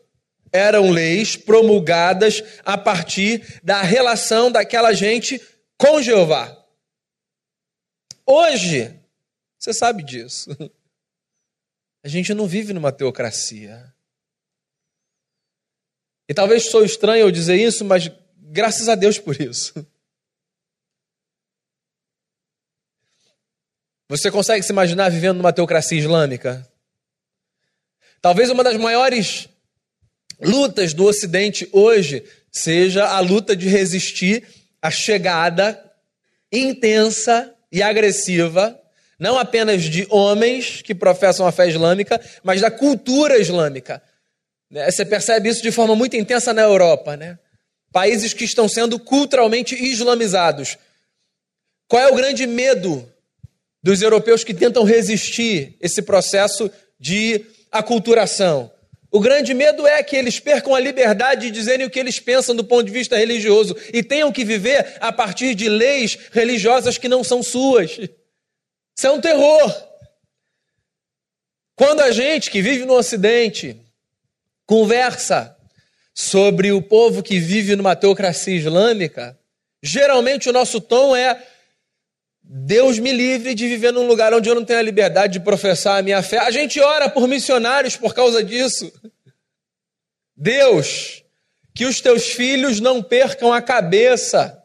eram 0.52 0.90
leis 0.90 1.36
promulgadas 1.36 2.42
a 2.64 2.78
partir 2.78 3.60
da 3.62 3.82
relação 3.82 4.50
daquela 4.50 4.92
gente 4.92 5.40
com 5.76 6.00
Jeová. 6.00 6.56
Hoje, 8.24 8.98
você 9.58 9.72
sabe 9.72 10.02
disso. 10.02 10.50
A 12.04 12.08
gente 12.08 12.32
não 12.32 12.46
vive 12.46 12.72
numa 12.72 12.92
teocracia. 12.92 13.92
E 16.28 16.34
talvez 16.34 16.70
sou 16.70 16.84
estranho 16.84 17.22
eu 17.22 17.32
dizer 17.32 17.56
isso, 17.56 17.84
mas 17.84 18.08
graças 18.36 18.88
a 18.88 18.94
Deus 18.94 19.18
por 19.18 19.40
isso. 19.40 19.74
Você 24.08 24.30
consegue 24.30 24.62
se 24.64 24.72
imaginar 24.72 25.10
vivendo 25.10 25.38
numa 25.38 25.52
teocracia 25.52 25.98
islâmica? 25.98 26.66
Talvez 28.22 28.50
uma 28.50 28.62
das 28.62 28.76
maiores 28.76 29.48
lutas 30.40 30.94
do 30.94 31.04
Ocidente 31.04 31.68
hoje 31.72 32.24
seja 32.50 33.06
a 33.06 33.20
luta 33.20 33.56
de 33.56 33.68
resistir 33.68 34.46
à 34.80 34.90
chegada 34.90 35.82
intensa 36.52 37.52
e 37.72 37.82
agressiva, 37.82 38.78
não 39.18 39.38
apenas 39.38 39.82
de 39.82 40.06
homens 40.08 40.82
que 40.82 40.94
professam 40.94 41.46
a 41.46 41.52
fé 41.52 41.68
islâmica, 41.68 42.20
mas 42.44 42.60
da 42.60 42.70
cultura 42.70 43.38
islâmica. 43.38 44.00
Né? 44.70 44.88
Você 44.88 45.04
percebe 45.04 45.48
isso 45.48 45.62
de 45.62 45.72
forma 45.72 45.96
muito 45.96 46.16
intensa 46.16 46.52
na 46.52 46.62
Europa, 46.62 47.16
né? 47.16 47.38
Países 47.92 48.32
que 48.32 48.44
estão 48.44 48.68
sendo 48.68 48.98
culturalmente 48.98 49.74
islamizados. 49.74 50.78
Qual 51.88 52.02
é 52.02 52.08
o 52.08 52.14
grande 52.14 52.46
medo 52.46 53.10
dos 53.86 54.02
europeus 54.02 54.42
que 54.42 54.52
tentam 54.52 54.82
resistir 54.82 55.76
esse 55.80 56.02
processo 56.02 56.68
de 56.98 57.46
aculturação? 57.70 58.68
O 59.12 59.20
grande 59.20 59.54
medo 59.54 59.86
é 59.86 60.02
que 60.02 60.16
eles 60.16 60.40
percam 60.40 60.74
a 60.74 60.80
liberdade 60.80 61.46
de 61.46 61.52
dizerem 61.52 61.86
o 61.86 61.90
que 61.90 62.00
eles 62.00 62.18
pensam 62.18 62.56
do 62.56 62.64
ponto 62.64 62.82
de 62.82 62.90
vista 62.90 63.16
religioso 63.16 63.76
e 63.92 64.02
tenham 64.02 64.32
que 64.32 64.44
viver 64.44 64.96
a 65.00 65.12
partir 65.12 65.54
de 65.54 65.68
leis 65.68 66.18
religiosas 66.32 66.98
que 66.98 67.08
não 67.08 67.22
são 67.22 67.44
suas. 67.44 67.92
Isso 67.92 69.06
é 69.06 69.10
um 69.10 69.20
terror. 69.20 69.88
Quando 71.76 72.00
a 72.00 72.10
gente 72.10 72.50
que 72.50 72.60
vive 72.60 72.84
no 72.84 72.94
Ocidente 72.94 73.80
conversa 74.66 75.56
sobre 76.12 76.72
o 76.72 76.82
povo 76.82 77.22
que 77.22 77.38
vive 77.38 77.76
numa 77.76 77.94
teocracia 77.94 78.56
islâmica, 78.56 79.38
geralmente 79.80 80.48
o 80.48 80.52
nosso 80.52 80.80
tom 80.80 81.14
é: 81.14 81.40
Deus 82.48 83.00
me 83.00 83.10
livre 83.10 83.56
de 83.56 83.66
viver 83.66 83.92
num 83.92 84.06
lugar 84.06 84.32
onde 84.32 84.48
eu 84.48 84.54
não 84.54 84.64
tenho 84.64 84.78
a 84.78 84.82
liberdade 84.82 85.32
de 85.32 85.44
professar 85.44 85.98
a 85.98 86.02
minha 86.02 86.22
fé. 86.22 86.38
A 86.38 86.50
gente 86.52 86.80
ora 86.80 87.10
por 87.10 87.26
missionários 87.26 87.96
por 87.96 88.14
causa 88.14 88.42
disso. 88.42 88.92
Deus, 90.36 91.24
que 91.74 91.84
os 91.84 92.00
teus 92.00 92.28
filhos 92.28 92.78
não 92.78 93.02
percam 93.02 93.52
a 93.52 93.60
cabeça 93.60 94.62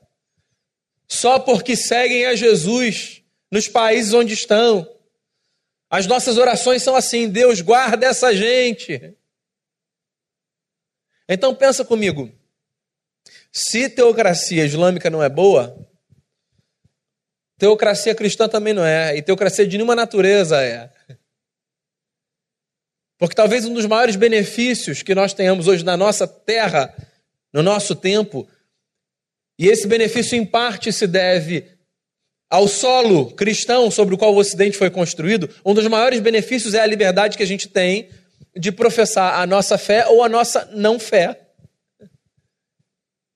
só 1.08 1.40
porque 1.40 1.76
seguem 1.76 2.28
a 2.28 2.36
Jesus 2.36 3.24
nos 3.50 3.68
países 3.68 4.14
onde 4.14 4.36
estão. 4.36 4.88
As 5.90 6.06
nossas 6.06 6.38
orações 6.38 6.84
são 6.84 6.96
assim: 6.96 7.28
Deus, 7.28 7.62
guarda 7.62 8.06
essa 8.06 8.32
gente. 8.36 9.18
Então 11.28 11.56
pensa 11.56 11.84
comigo. 11.84 12.32
Se 13.52 13.90
teocracia 13.90 14.66
islâmica 14.66 15.10
não 15.10 15.24
é 15.24 15.28
boa, 15.28 15.91
teocracia 17.62 18.16
cristã 18.16 18.50
também 18.50 18.74
não 18.74 18.84
é, 18.84 19.16
e 19.16 19.22
teocracia 19.22 19.68
de 19.68 19.78
nenhuma 19.78 19.96
natureza 19.96 20.60
é. 20.60 20.90
Porque 23.20 23.36
talvez 23.36 23.66
um 23.66 23.74
dos 23.76 23.86
maiores 23.86 24.16
benefícios 24.16 25.04
que 25.04 25.14
nós 25.14 25.32
tenhamos 25.32 25.68
hoje 25.68 25.86
na 25.86 25.96
nossa 25.96 26.28
terra, 26.28 26.92
no 27.54 27.62
nosso 27.62 27.94
tempo, 27.94 28.50
e 29.60 29.68
esse 29.68 29.86
benefício 29.88 30.36
em 30.36 30.44
parte 30.44 30.92
se 30.92 31.06
deve 31.06 31.68
ao 32.50 32.68
solo 32.68 33.30
cristão 33.30 33.92
sobre 33.92 34.16
o 34.16 34.18
qual 34.18 34.34
o 34.34 34.40
Ocidente 34.40 34.76
foi 34.76 34.90
construído, 34.90 35.48
um 35.64 35.76
dos 35.76 35.86
maiores 35.86 36.20
benefícios 36.20 36.74
é 36.74 36.82
a 36.82 36.88
liberdade 36.88 37.38
que 37.38 37.44
a 37.44 37.48
gente 37.48 37.68
tem 37.68 38.10
de 38.56 38.72
professar 38.72 39.40
a 39.40 39.46
nossa 39.46 39.78
fé 39.78 40.08
ou 40.08 40.24
a 40.24 40.28
nossa 40.28 40.68
não 40.74 40.98
fé. 40.98 41.40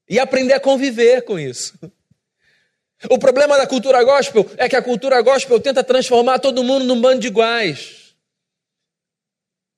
E 0.10 0.18
aprender 0.18 0.54
a 0.54 0.60
conviver 0.60 1.22
com 1.22 1.38
isso. 1.38 1.78
O 3.10 3.20
problema 3.20 3.58
da 3.58 3.68
cultura 3.68 4.04
gospel 4.04 4.50
é 4.58 4.70
que 4.70 4.76
a 4.76 4.82
cultura 4.82 5.22
gospel 5.22 5.60
tenta 5.60 5.84
transformar 5.84 6.40
todo 6.40 6.64
mundo 6.64 6.86
num 6.86 7.00
bando 7.00 7.20
de 7.20 7.28
iguais. 7.28 8.06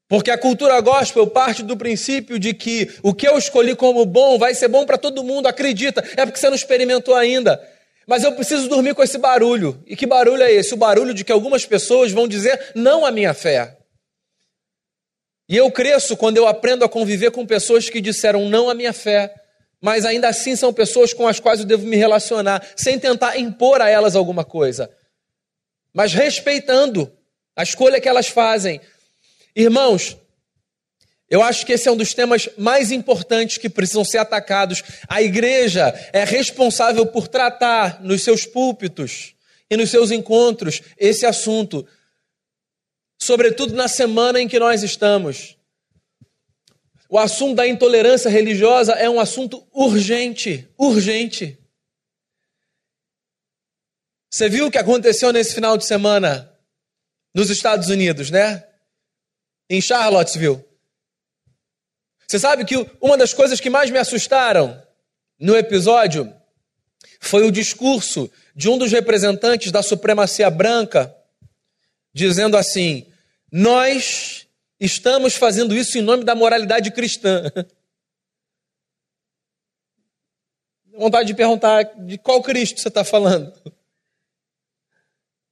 Porque 0.07 0.31
a 0.31 0.37
cultura 0.37 0.79
gospel 0.79 1.27
parte 1.27 1.61
do 1.61 1.75
princípio 1.75 2.39
de 2.39 2.53
que 2.53 2.89
o 3.03 3.13
que 3.13 3.27
eu 3.27 3.37
escolhi 3.37 3.75
como 3.75 4.05
bom 4.05 4.37
vai 4.37 4.53
ser 4.55 4.69
bom 4.69 4.85
para 4.85 4.97
todo 4.97 5.23
mundo, 5.23 5.47
acredita. 5.47 6.01
É 6.15 6.25
porque 6.25 6.39
você 6.39 6.47
não 6.47 6.55
experimentou 6.55 7.13
ainda. 7.13 7.61
Mas 8.07 8.23
eu 8.23 8.31
preciso 8.31 8.69
dormir 8.69 8.95
com 8.95 9.03
esse 9.03 9.17
barulho. 9.17 9.83
E 9.85 9.97
que 9.97 10.05
barulho 10.05 10.41
é 10.41 10.51
esse? 10.51 10.73
O 10.73 10.77
barulho 10.77 11.13
de 11.13 11.25
que 11.25 11.31
algumas 11.31 11.65
pessoas 11.65 12.13
vão 12.13 12.25
dizer 12.25 12.71
não 12.73 13.05
à 13.05 13.11
minha 13.11 13.33
fé. 13.33 13.77
E 15.49 15.57
eu 15.57 15.69
cresço 15.71 16.15
quando 16.15 16.37
eu 16.37 16.47
aprendo 16.47 16.85
a 16.85 16.89
conviver 16.89 17.31
com 17.31 17.45
pessoas 17.45 17.89
que 17.89 17.99
disseram 17.99 18.49
não 18.49 18.69
à 18.69 18.73
minha 18.73 18.93
fé, 18.93 19.33
mas 19.81 20.05
ainda 20.05 20.27
assim 20.29 20.55
são 20.55 20.73
pessoas 20.73 21.13
com 21.13 21.27
as 21.27 21.39
quais 21.39 21.59
eu 21.59 21.65
devo 21.65 21.85
me 21.85 21.95
relacionar, 21.95 22.65
sem 22.75 22.99
tentar 22.99 23.37
impor 23.37 23.81
a 23.81 23.89
elas 23.89 24.15
alguma 24.15 24.43
coisa, 24.43 24.89
mas 25.93 26.13
respeitando 26.13 27.11
a 27.55 27.63
escolha 27.63 27.99
que 27.99 28.09
elas 28.09 28.27
fazem. 28.27 28.79
Irmãos, 29.55 30.17
Eu 31.29 31.43
acho 31.43 31.65
que 31.65 31.73
esse 31.73 31.89
é 31.89 31.91
um 31.91 31.97
dos 31.97 32.13
temas 32.13 32.47
mais 32.57 32.91
importantes 32.91 33.57
que 33.57 33.69
precisam 33.69 34.05
ser 34.05 34.17
atacados. 34.17 34.81
A 35.09 35.21
igreja 35.21 35.93
é 36.13 36.23
responsável 36.23 37.05
por 37.05 37.27
tratar 37.27 38.01
nos 38.01 38.23
seus 38.23 38.45
púlpitos 38.45 39.35
e 39.69 39.75
nos 39.75 39.89
seus 39.89 40.09
encontros 40.09 40.81
esse 40.97 41.25
assunto, 41.25 41.85
sobretudo 43.21 43.73
na 43.75 43.89
semana 43.89 44.39
em 44.39 44.47
que 44.47 44.57
nós 44.57 44.83
estamos. 44.83 45.56
O 47.09 47.17
assunto 47.17 47.55
da 47.55 47.67
intolerância 47.67 48.29
religiosa 48.29 48.93
é 48.93 49.09
um 49.09 49.19
assunto 49.19 49.65
urgente, 49.71 50.67
urgente. 50.77 51.57
Você 54.29 54.49
viu 54.49 54.67
o 54.67 54.71
que 54.71 54.77
aconteceu 54.77 55.31
nesse 55.31 55.55
final 55.55 55.77
de 55.77 55.85
semana 55.85 56.53
nos 57.33 57.49
Estados 57.49 57.89
Unidos, 57.89 58.29
né? 58.29 58.67
Em 59.69 59.81
Charlottesville. 59.81 60.65
Você 62.27 62.39
sabe 62.39 62.65
que 62.65 62.75
uma 62.99 63.17
das 63.17 63.33
coisas 63.33 63.59
que 63.61 63.69
mais 63.69 63.89
me 63.89 63.97
assustaram 63.97 64.83
no 65.39 65.55
episódio 65.55 66.33
foi 67.21 67.45
o 67.45 67.51
discurso 67.51 68.29
de 68.53 68.69
um 68.69 68.77
dos 68.77 68.91
representantes 68.91 69.71
da 69.71 69.81
supremacia 69.81 70.49
branca, 70.49 71.15
dizendo 72.13 72.57
assim: 72.57 73.07
Nós 73.49 74.46
estamos 74.79 75.35
fazendo 75.35 75.75
isso 75.75 75.97
em 75.97 76.01
nome 76.01 76.23
da 76.23 76.35
moralidade 76.35 76.91
cristã. 76.91 77.43
Vontade 80.93 81.27
de 81.27 81.35
perguntar 81.35 81.83
de 81.83 82.17
qual 82.17 82.41
Cristo 82.41 82.79
você 82.79 82.87
está 82.87 83.03
falando. 83.03 83.53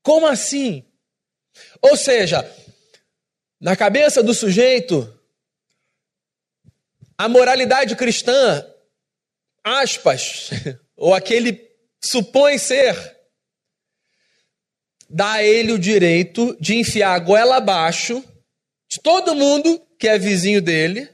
Como 0.02 0.26
assim? 0.26 0.84
Ou 1.82 1.96
seja, 1.96 2.50
na 3.60 3.76
cabeça 3.76 4.24
do 4.24 4.34
sujeito, 4.34 5.12
a 7.18 7.30
moralidade 7.30 7.96
cristã, 7.96 8.66
aspas, 9.64 10.50
ou 10.98 11.14
aquele 11.14 11.72
supõe 12.04 12.58
ser, 12.58 13.16
dá 15.10 15.34
a 15.34 15.44
ele 15.44 15.72
o 15.72 15.80
direito 15.80 16.58
de 16.60 16.76
enfiar 16.76 17.14
a 17.14 17.20
goela 17.20 17.58
abaixo 17.58 18.24
de 18.96 19.02
todo 19.02 19.36
mundo 19.36 19.86
que 20.00 20.08
é 20.08 20.18
vizinho 20.18 20.62
dele, 20.62 21.10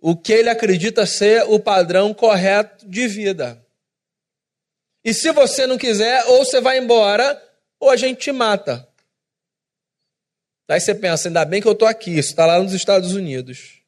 o 0.00 0.16
que 0.16 0.32
ele 0.32 0.50
acredita 0.50 1.06
ser 1.06 1.44
o 1.44 1.60
padrão 1.60 2.12
correto 2.12 2.84
de 2.88 3.06
vida. 3.06 3.64
E 5.04 5.14
se 5.14 5.30
você 5.30 5.66
não 5.68 5.78
quiser, 5.78 6.24
ou 6.24 6.44
você 6.44 6.60
vai 6.60 6.78
embora, 6.78 7.40
ou 7.78 7.90
a 7.90 7.96
gente 7.96 8.18
te 8.18 8.32
mata. 8.32 8.88
Aí 10.68 10.80
você 10.80 10.94
pensa, 10.94 11.28
ainda 11.28 11.44
bem 11.44 11.62
que 11.62 11.68
eu 11.68 11.72
estou 11.72 11.86
aqui, 11.86 12.18
isso 12.18 12.30
está 12.30 12.44
lá 12.44 12.60
nos 12.60 12.72
Estados 12.72 13.12
Unidos. 13.12 13.80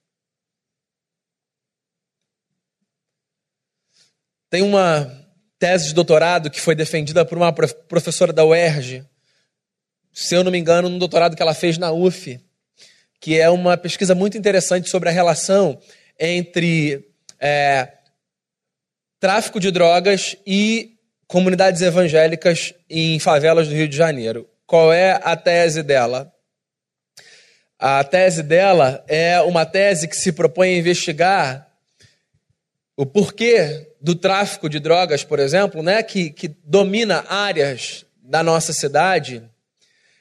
Tem 4.48 4.62
uma 4.62 5.10
tese 5.58 5.88
de 5.88 5.94
doutorado 5.94 6.50
que 6.50 6.60
foi 6.60 6.76
defendida 6.76 7.24
por 7.24 7.36
uma 7.36 7.52
professora 7.52 8.32
da 8.32 8.44
UERJ, 8.44 9.04
se 10.12 10.34
eu 10.34 10.44
não 10.44 10.52
me 10.52 10.58
engano, 10.58 10.88
num 10.88 10.98
doutorado 10.98 11.36
que 11.36 11.42
ela 11.42 11.54
fez 11.54 11.76
na 11.76 11.92
UF, 11.92 12.40
que 13.20 13.38
é 13.38 13.50
uma 13.50 13.76
pesquisa 13.76 14.14
muito 14.14 14.38
interessante 14.38 14.88
sobre 14.88 15.10
a 15.10 15.12
relação 15.12 15.78
entre 16.18 17.06
é, 17.38 17.88
tráfico 19.20 19.60
de 19.60 19.70
drogas 19.70 20.36
e 20.46 20.96
comunidades 21.28 21.82
evangélicas 21.82 22.74
em 22.88 23.18
favelas 23.20 23.68
do 23.68 23.74
Rio 23.74 23.86
de 23.86 23.96
Janeiro. 23.96 24.48
Qual 24.66 24.92
é 24.92 25.20
a 25.22 25.36
tese 25.36 25.82
dela? 25.82 26.32
A 27.78 28.02
tese 28.02 28.42
dela 28.42 29.04
é 29.06 29.40
uma 29.42 29.64
tese 29.66 30.08
que 30.08 30.16
se 30.16 30.32
propõe 30.32 30.68
a 30.70 30.78
investigar 30.78 31.70
o 32.96 33.06
porquê 33.06 33.88
do 34.00 34.14
tráfico 34.14 34.68
de 34.68 34.78
drogas, 34.78 35.24
por 35.24 35.38
exemplo, 35.38 35.82
né, 35.82 36.02
que, 36.02 36.30
que 36.30 36.48
domina 36.64 37.24
áreas 37.28 38.04
da 38.22 38.42
nossa 38.42 38.72
cidade, 38.72 39.42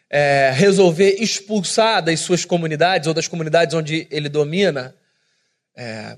é, 0.09 0.51
resolver 0.51 1.17
expulsar 1.19 2.03
das 2.03 2.19
suas 2.21 2.43
comunidades 2.43 3.07
ou 3.07 3.13
das 3.13 3.27
comunidades 3.27 3.75
onde 3.75 4.07
ele 4.09 4.27
domina 4.27 4.95
é, 5.77 6.17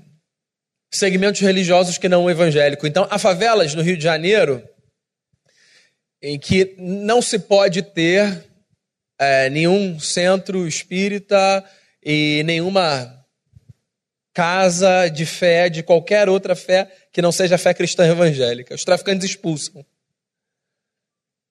segmentos 0.90 1.40
religiosos 1.40 1.98
que 1.98 2.08
não 2.08 2.24
o 2.24 2.30
evangélico. 2.30 2.86
Então, 2.86 3.06
há 3.10 3.18
favelas 3.18 3.74
no 3.74 3.82
Rio 3.82 3.96
de 3.96 4.02
Janeiro 4.02 4.66
em 6.20 6.38
que 6.38 6.74
não 6.78 7.20
se 7.20 7.38
pode 7.38 7.82
ter 7.82 8.44
é, 9.18 9.50
nenhum 9.50 9.98
centro 9.98 10.66
espírita 10.66 11.64
e 12.02 12.42
nenhuma 12.44 13.22
casa 14.32 15.08
de 15.08 15.26
fé, 15.26 15.68
de 15.68 15.82
qualquer 15.82 16.28
outra 16.28 16.54
fé 16.56 16.90
que 17.12 17.20
não 17.20 17.32
seja 17.32 17.56
a 17.56 17.58
fé 17.58 17.74
cristã 17.74 18.06
evangélica. 18.06 18.74
Os 18.74 18.84
traficantes 18.84 19.28
expulsam. 19.28 19.84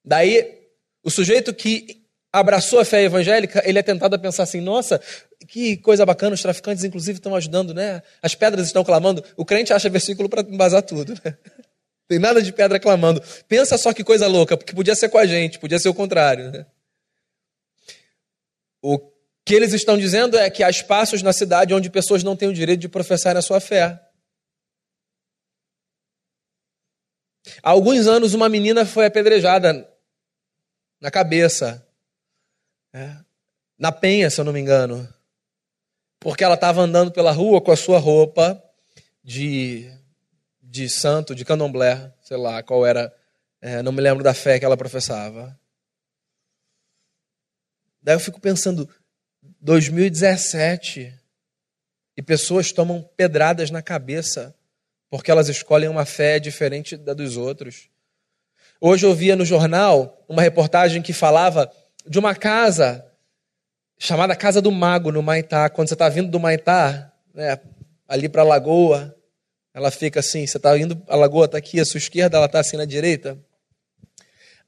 Daí, 0.03 0.59
o 1.03 1.11
sujeito 1.11 1.53
que 1.53 2.00
abraçou 2.31 2.79
a 2.79 2.85
fé 2.85 3.03
evangélica, 3.03 3.61
ele 3.65 3.79
é 3.79 3.83
tentado 3.83 4.15
a 4.15 4.19
pensar 4.19 4.43
assim: 4.43 4.61
nossa, 4.61 5.01
que 5.47 5.77
coisa 5.77 6.05
bacana, 6.05 6.33
os 6.33 6.41
traficantes, 6.41 6.83
inclusive, 6.83 7.17
estão 7.17 7.35
ajudando, 7.35 7.73
né? 7.73 8.01
As 8.21 8.35
pedras 8.35 8.67
estão 8.67 8.83
clamando. 8.83 9.23
O 9.35 9.45
crente 9.45 9.73
acha 9.73 9.89
versículo 9.89 10.29
para 10.29 10.41
embasar 10.41 10.81
tudo, 10.83 11.13
né? 11.23 11.37
Tem 12.07 12.19
nada 12.19 12.41
de 12.41 12.51
pedra 12.51 12.77
clamando. 12.79 13.21
Pensa 13.47 13.77
só 13.77 13.93
que 13.93 14.03
coisa 14.03 14.27
louca, 14.27 14.57
porque 14.57 14.73
podia 14.73 14.95
ser 14.95 15.07
com 15.07 15.17
a 15.17 15.25
gente, 15.25 15.59
podia 15.59 15.79
ser 15.79 15.87
o 15.87 15.93
contrário, 15.93 16.51
né? 16.51 16.65
O 18.81 18.99
que 19.45 19.55
eles 19.55 19.73
estão 19.73 19.97
dizendo 19.97 20.37
é 20.37 20.49
que 20.49 20.63
há 20.63 20.69
espaços 20.69 21.21
na 21.21 21.31
cidade 21.31 21.73
onde 21.73 21.89
pessoas 21.89 22.23
não 22.23 22.35
têm 22.35 22.49
o 22.49 22.53
direito 22.53 22.81
de 22.81 22.89
professar 22.89 23.37
a 23.37 23.41
sua 23.41 23.61
fé. 23.61 23.99
Há 27.63 27.69
alguns 27.69 28.07
anos, 28.07 28.33
uma 28.33 28.49
menina 28.49 28.85
foi 28.85 29.05
apedrejada 29.05 29.87
na 30.99 31.09
cabeça, 31.09 31.85
né? 32.93 33.23
na 33.77 33.91
penha, 33.91 34.29
se 34.29 34.39
eu 34.39 34.45
não 34.45 34.53
me 34.53 34.59
engano, 34.59 35.11
porque 36.19 36.43
ela 36.43 36.55
estava 36.55 36.81
andando 36.81 37.11
pela 37.11 37.31
rua 37.31 37.59
com 37.59 37.71
a 37.71 37.75
sua 37.75 37.97
roupa 37.97 38.61
de, 39.23 39.91
de 40.61 40.87
santo, 40.87 41.33
de 41.33 41.43
candomblé, 41.43 42.13
sei 42.21 42.37
lá 42.37 42.61
qual 42.61 42.85
era, 42.85 43.13
é, 43.59 43.81
não 43.81 43.91
me 43.91 44.01
lembro 44.01 44.23
da 44.23 44.33
fé 44.33 44.59
que 44.59 44.65
ela 44.65 44.77
professava. 44.77 45.59
Daí 48.01 48.15
eu 48.15 48.19
fico 48.19 48.39
pensando, 48.39 48.87
2017 49.59 51.13
e 52.15 52.21
pessoas 52.21 52.71
tomam 52.71 53.01
pedradas 53.15 53.71
na 53.71 53.81
cabeça 53.81 54.55
porque 55.09 55.29
elas 55.29 55.49
escolhem 55.49 55.89
uma 55.89 56.05
fé 56.05 56.39
diferente 56.39 56.95
da 56.95 57.13
dos 57.13 57.35
outros. 57.35 57.89
Hoje 58.79 59.05
eu 59.05 59.13
via 59.13 59.35
no 59.35 59.45
jornal 59.45 60.23
uma 60.27 60.41
reportagem 60.41 61.01
que 61.01 61.13
falava 61.13 61.71
de 62.07 62.19
uma 62.19 62.35
casa 62.35 63.05
chamada 63.97 64.35
Casa 64.35 64.61
do 64.61 64.71
Mago 64.71 65.11
no 65.11 65.21
Maitá. 65.21 65.69
Quando 65.69 65.87
você 65.87 65.93
está 65.93 66.09
vindo 66.09 66.29
do 66.29 66.39
Maitá, 66.39 67.11
né, 67.33 67.59
ali 68.07 68.27
para 68.27 68.41
a 68.41 68.45
lagoa, 68.45 69.15
ela 69.73 69.91
fica 69.91 70.19
assim: 70.19 70.45
você 70.45 70.57
está 70.57 70.77
indo, 70.77 71.01
a 71.07 71.15
lagoa 71.15 71.45
está 71.45 71.57
aqui, 71.57 71.79
a 71.79 71.85
sua 71.85 71.97
esquerda, 71.97 72.37
ela 72.37 72.45
está 72.47 72.59
assim 72.59 72.77
na 72.77 72.85
direita. 72.85 73.37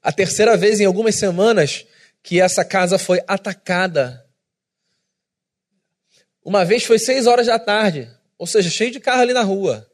A 0.02 0.12
terceira 0.12 0.56
vez 0.56 0.80
em 0.80 0.84
algumas 0.84 1.14
semanas 1.16 1.86
que 2.22 2.40
essa 2.40 2.64
casa 2.64 2.98
foi 2.98 3.22
atacada 3.26 4.24
uma 6.44 6.64
vez 6.64 6.84
foi 6.84 6.98
seis 6.98 7.26
horas 7.26 7.46
da 7.46 7.58
tarde, 7.58 8.10
ou 8.36 8.46
seja, 8.46 8.68
cheio 8.68 8.90
de 8.90 9.00
carro 9.00 9.22
ali 9.22 9.32
na 9.32 9.42
rua. 9.42 9.88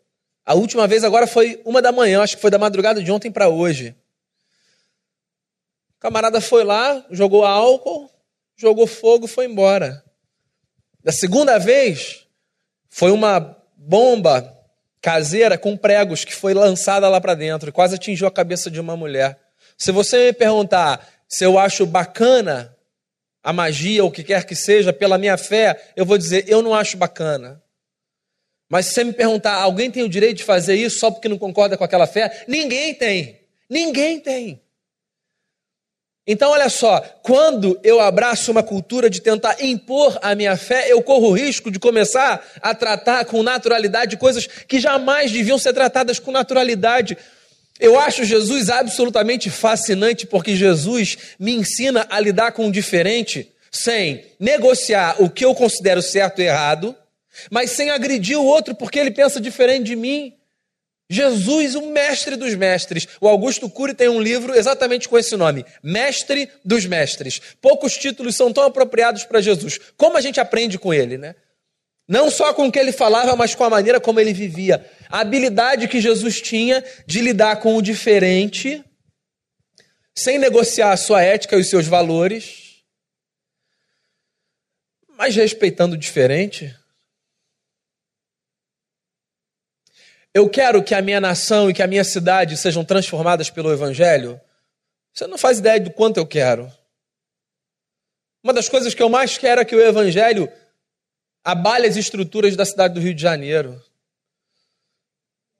A 0.44 0.54
última 0.54 0.86
vez 0.88 1.04
agora 1.04 1.26
foi 1.26 1.60
uma 1.64 1.80
da 1.80 1.92
manhã, 1.92 2.22
acho 2.22 2.34
que 2.34 2.42
foi 2.42 2.50
da 2.50 2.58
madrugada 2.58 3.00
de 3.00 3.12
ontem 3.12 3.30
para 3.30 3.48
hoje. 3.48 3.94
O 6.00 6.02
camarada 6.02 6.40
foi 6.40 6.64
lá, 6.64 7.04
jogou 7.10 7.44
álcool, 7.44 8.10
jogou 8.56 8.86
fogo, 8.86 9.26
foi 9.26 9.44
embora. 9.44 10.02
Da 11.04 11.12
segunda 11.12 11.58
vez, 11.58 12.26
foi 12.88 13.10
uma 13.10 13.54
bomba 13.76 14.50
caseira 14.98 15.58
com 15.58 15.76
pregos 15.76 16.24
que 16.24 16.34
foi 16.34 16.54
lançada 16.54 17.06
lá 17.06 17.20
para 17.20 17.34
dentro 17.34 17.68
e 17.68 17.72
quase 17.72 17.96
atingiu 17.96 18.26
a 18.26 18.30
cabeça 18.30 18.70
de 18.70 18.80
uma 18.80 18.96
mulher. 18.96 19.38
Se 19.76 19.92
você 19.92 20.28
me 20.28 20.32
perguntar 20.32 21.06
se 21.28 21.44
eu 21.44 21.58
acho 21.58 21.84
bacana 21.84 22.74
a 23.42 23.52
magia, 23.52 24.02
ou 24.02 24.08
o 24.08 24.12
que 24.12 24.24
quer 24.24 24.46
que 24.46 24.56
seja, 24.56 24.94
pela 24.94 25.18
minha 25.18 25.36
fé, 25.36 25.92
eu 25.94 26.06
vou 26.06 26.16
dizer, 26.16 26.46
eu 26.48 26.62
não 26.62 26.74
acho 26.74 26.96
bacana. 26.96 27.62
Mas 28.70 28.86
se 28.86 28.94
você 28.94 29.04
me 29.04 29.12
perguntar, 29.12 29.56
alguém 29.56 29.90
tem 29.90 30.02
o 30.02 30.08
direito 30.08 30.38
de 30.38 30.44
fazer 30.44 30.76
isso 30.76 30.98
só 30.98 31.10
porque 31.10 31.28
não 31.28 31.36
concorda 31.36 31.76
com 31.76 31.84
aquela 31.84 32.06
fé? 32.06 32.42
Ninguém 32.48 32.94
tem. 32.94 33.38
Ninguém 33.68 34.18
tem. 34.18 34.62
Então, 36.26 36.50
olha 36.50 36.68
só, 36.68 37.00
quando 37.22 37.80
eu 37.82 37.98
abraço 37.98 38.52
uma 38.52 38.62
cultura 38.62 39.08
de 39.08 39.20
tentar 39.20 39.56
impor 39.60 40.18
a 40.22 40.34
minha 40.34 40.56
fé, 40.56 40.90
eu 40.90 41.02
corro 41.02 41.28
o 41.28 41.32
risco 41.32 41.70
de 41.70 41.78
começar 41.78 42.46
a 42.60 42.74
tratar 42.74 43.24
com 43.24 43.42
naturalidade 43.42 44.16
coisas 44.16 44.46
que 44.46 44.78
jamais 44.78 45.32
deviam 45.32 45.58
ser 45.58 45.72
tratadas 45.72 46.18
com 46.18 46.30
naturalidade. 46.30 47.16
Eu 47.80 47.98
acho 47.98 48.24
Jesus 48.24 48.68
absolutamente 48.68 49.48
fascinante 49.48 50.26
porque 50.26 50.54
Jesus 50.54 51.16
me 51.38 51.52
ensina 51.52 52.06
a 52.10 52.20
lidar 52.20 52.52
com 52.52 52.68
o 52.68 52.72
diferente 52.72 53.50
sem 53.70 54.24
negociar 54.38 55.16
o 55.18 55.30
que 55.30 55.44
eu 55.44 55.54
considero 55.54 56.02
certo 56.02 56.40
e 56.40 56.44
errado, 56.44 56.94
mas 57.50 57.70
sem 57.70 57.90
agredir 57.90 58.38
o 58.38 58.44
outro 58.44 58.74
porque 58.74 58.98
ele 58.98 59.10
pensa 59.10 59.40
diferente 59.40 59.84
de 59.84 59.96
mim. 59.96 60.34
Jesus, 61.12 61.74
o 61.74 61.90
mestre 61.90 62.36
dos 62.36 62.54
mestres. 62.54 63.08
O 63.20 63.26
Augusto 63.26 63.68
Cury 63.68 63.94
tem 63.94 64.08
um 64.08 64.20
livro 64.20 64.54
exatamente 64.54 65.08
com 65.08 65.18
esse 65.18 65.36
nome: 65.36 65.66
Mestre 65.82 66.48
dos 66.64 66.86
Mestres. 66.86 67.40
Poucos 67.60 67.96
títulos 67.96 68.36
são 68.36 68.52
tão 68.52 68.62
apropriados 68.62 69.24
para 69.24 69.40
Jesus. 69.40 69.80
Como 69.96 70.16
a 70.16 70.20
gente 70.20 70.38
aprende 70.38 70.78
com 70.78 70.94
ele, 70.94 71.18
né? 71.18 71.34
Não 72.08 72.30
só 72.30 72.54
com 72.54 72.66
o 72.68 72.72
que 72.72 72.78
ele 72.78 72.92
falava, 72.92 73.34
mas 73.34 73.56
com 73.56 73.64
a 73.64 73.70
maneira 73.70 74.00
como 74.00 74.20
ele 74.20 74.32
vivia. 74.32 74.88
A 75.08 75.20
habilidade 75.20 75.88
que 75.88 76.00
Jesus 76.00 76.40
tinha 76.40 76.84
de 77.06 77.20
lidar 77.20 77.56
com 77.56 77.76
o 77.76 77.82
diferente, 77.82 78.84
sem 80.14 80.38
negociar 80.38 80.92
a 80.92 80.96
sua 80.96 81.22
ética 81.22 81.56
e 81.56 81.60
os 81.60 81.68
seus 81.68 81.86
valores, 81.86 82.82
mas 85.16 85.34
respeitando 85.34 85.94
o 85.96 85.98
diferente. 85.98 86.74
Eu 90.32 90.48
quero 90.48 90.82
que 90.82 90.94
a 90.94 91.02
minha 91.02 91.20
nação 91.20 91.68
e 91.68 91.74
que 91.74 91.82
a 91.82 91.86
minha 91.86 92.04
cidade 92.04 92.56
sejam 92.56 92.84
transformadas 92.84 93.50
pelo 93.50 93.72
Evangelho. 93.72 94.40
Você 95.12 95.26
não 95.26 95.36
faz 95.36 95.58
ideia 95.58 95.80
do 95.80 95.90
quanto 95.90 96.18
eu 96.18 96.26
quero. 96.26 96.70
Uma 98.42 98.52
das 98.52 98.68
coisas 98.68 98.94
que 98.94 99.02
eu 99.02 99.08
mais 99.08 99.36
quero 99.36 99.60
é 99.60 99.64
que 99.64 99.74
o 99.74 99.80
Evangelho 99.80 100.50
abale 101.44 101.86
as 101.86 101.96
estruturas 101.96 102.54
da 102.54 102.64
cidade 102.64 102.94
do 102.94 103.00
Rio 103.00 103.14
de 103.14 103.20
Janeiro. 103.20 103.82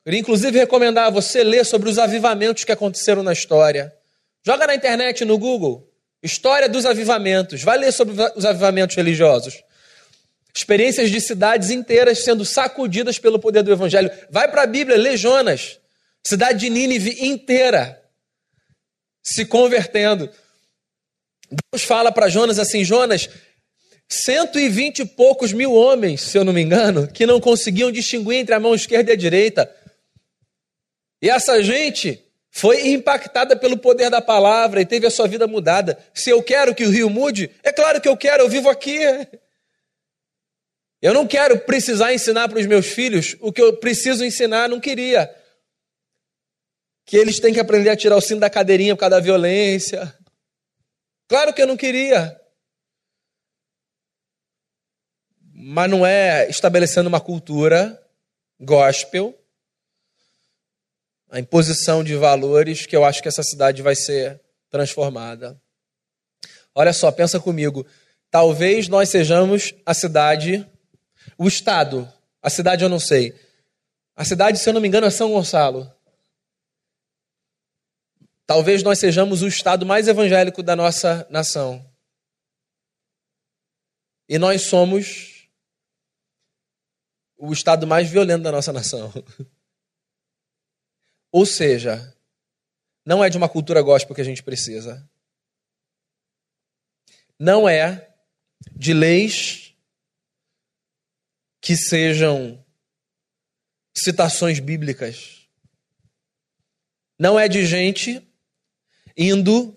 Queria 0.05 0.21
inclusive 0.21 0.59
recomendar 0.59 1.07
a 1.07 1.11
você 1.11 1.43
ler 1.43 1.65
sobre 1.65 1.89
os 1.89 1.99
avivamentos 1.99 2.65
que 2.65 2.73
aconteceram 2.73 3.23
na 3.23 3.33
história. 3.33 3.93
Joga 4.43 4.67
na 4.67 4.75
internet, 4.75 5.25
no 5.25 5.37
Google, 5.37 5.87
História 6.23 6.69
dos 6.69 6.87
Avivamentos. 6.87 7.63
Vai 7.63 7.77
ler 7.77 7.93
sobre 7.93 8.15
os 8.37 8.45
avivamentos 8.45 8.97
religiosos. 8.97 9.63
Experiências 10.55 11.11
de 11.11 11.21
cidades 11.21 11.71
inteiras 11.71 12.25
sendo 12.25 12.45
sacudidas 12.45 13.19
pelo 13.19 13.39
poder 13.39 13.63
do 13.63 13.73
Evangelho. 13.73 14.11
Vai 14.31 14.51
para 14.51 14.63
a 14.63 14.67
Bíblia, 14.67 14.97
lê 14.97 15.17
Jonas. 15.17 15.79
Cidade 16.27 16.61
de 16.61 16.71
Nínive 16.71 17.25
inteira 17.25 18.01
se 19.23 19.45
convertendo. 19.45 20.31
Deus 21.73 21.83
fala 21.83 22.13
para 22.13 22.29
Jonas 22.29 22.59
assim: 22.59 22.85
Jonas, 22.85 23.29
cento 24.09 24.59
e 24.59 24.69
vinte 24.69 25.01
e 25.01 25.05
poucos 25.05 25.53
mil 25.53 25.73
homens, 25.73 26.21
se 26.21 26.37
eu 26.37 26.45
não 26.45 26.53
me 26.53 26.61
engano, 26.61 27.09
que 27.09 27.27
não 27.27 27.41
conseguiam 27.41 27.91
distinguir 27.91 28.39
entre 28.39 28.55
a 28.55 28.61
mão 28.61 28.75
esquerda 28.75 29.11
e 29.11 29.15
a 29.15 29.17
direita. 29.17 29.75
E 31.23 31.31
essa 31.31 31.63
gente 31.63 32.25
foi 32.51 32.89
impactada 32.89 33.57
pelo 33.57 33.79
poder 33.79 34.11
da 34.11 34.21
palavra 34.21 34.81
e 34.81 34.87
teve 34.87 35.07
a 35.07 35.11
sua 35.11 35.29
vida 35.29 35.47
mudada. 35.47 35.99
Se 36.13 36.31
eu 36.31 36.43
quero 36.43 36.75
que 36.75 36.85
o 36.85 36.91
rio 36.91 37.09
mude, 37.09 37.51
é 37.63 37.73
claro 37.73 38.01
que 38.01 38.09
eu 38.09 38.17
quero, 38.17 38.43
eu 38.43 38.49
vivo 38.49 38.69
aqui. 38.69 38.99
Eu 41.03 41.15
não 41.15 41.27
quero 41.27 41.59
precisar 41.61 42.13
ensinar 42.13 42.49
para 42.49 42.59
os 42.59 42.67
meus 42.67 42.87
filhos 42.87 43.37
o 43.41 43.53
que 43.53 43.63
eu 43.63 43.77
preciso 43.79 44.25
ensinar, 44.25 44.69
não 44.69 44.81
queria. 44.81 45.35
Que 47.07 47.17
eles 47.17 47.41
têm 47.41 47.55
que 47.55 47.61
aprender 47.61 47.89
a 47.89 47.97
tirar 47.97 48.17
o 48.17 48.21
sino 48.21 48.41
da 48.41 48.51
cadeirinha 48.51 48.95
por 48.95 49.01
causa 49.01 49.17
da 49.17 49.21
violência. 49.21 50.15
Claro 51.27 51.55
que 51.55 51.63
eu 51.63 51.67
não 51.67 51.77
queria. 51.77 52.39
Mas 55.55 55.91
não 55.91 56.07
é 56.07 56.49
estabelecendo 56.49 57.09
uma 57.09 57.21
cultura 57.21 57.99
gospel, 58.59 59.35
a 61.31 61.39
imposição 61.39 62.05
de 62.05 62.15
valores 62.15 62.85
que 62.85 62.95
eu 62.95 63.05
acho 63.05 63.23
que 63.23 63.29
essa 63.29 63.43
cidade 63.43 63.81
vai 63.81 63.95
ser 63.95 64.41
transformada. 64.69 65.61
Olha 66.75 66.93
só, 66.93 67.11
pensa 67.11 67.41
comigo. 67.41 67.87
Talvez 68.31 68.89
nós 68.89 69.09
sejamos 69.09 69.75
a 69.85 69.95
cidade 69.95 70.70
o 71.37 71.49
estado, 71.49 72.11
a 72.43 72.51
cidade 72.51 72.83
eu 72.83 72.89
não 72.89 73.01
sei. 73.01 73.35
A 74.15 74.25
cidade, 74.25 74.59
se 74.59 74.69
eu 74.69 74.75
não 74.75 74.81
me 74.81 74.89
engano, 74.89 75.07
é 75.07 75.11
São 75.11 75.31
Gonçalo. 75.31 75.91
Talvez 78.47 78.83
nós 78.83 78.99
sejamos 78.99 79.43
o 79.43 79.47
estado 79.47 79.87
mais 79.87 80.09
evangélico 80.09 80.63
da 80.63 80.75
nossa 80.75 81.27
nação. 81.31 81.89
E 84.29 84.39
nós 84.39 84.63
somos 84.63 85.49
o 87.37 87.53
estado 87.53 87.87
mais 87.87 88.11
violento 88.11 88.43
da 88.43 88.53
nossa 88.53 88.73
nação. 88.73 89.13
Ou 91.33 91.47
seja, 91.47 92.17
não 93.07 93.25
é 93.25 93.31
de 93.31 93.39
uma 93.39 93.49
cultura 93.49 93.81
gospel 93.83 94.15
que 94.15 94.21
a 94.21 94.25
gente 94.25 94.43
precisa. 94.43 95.09
Não 97.39 97.69
é 97.69 98.15
de 98.73 98.93
leis 98.93 99.70
que 101.61 101.77
sejam 101.77 102.65
citações 103.97 104.59
bíblicas. 104.61 105.49
Não 107.19 107.39
é 107.39 107.49
de 107.49 107.67
gente 107.67 108.27
indo 109.17 109.77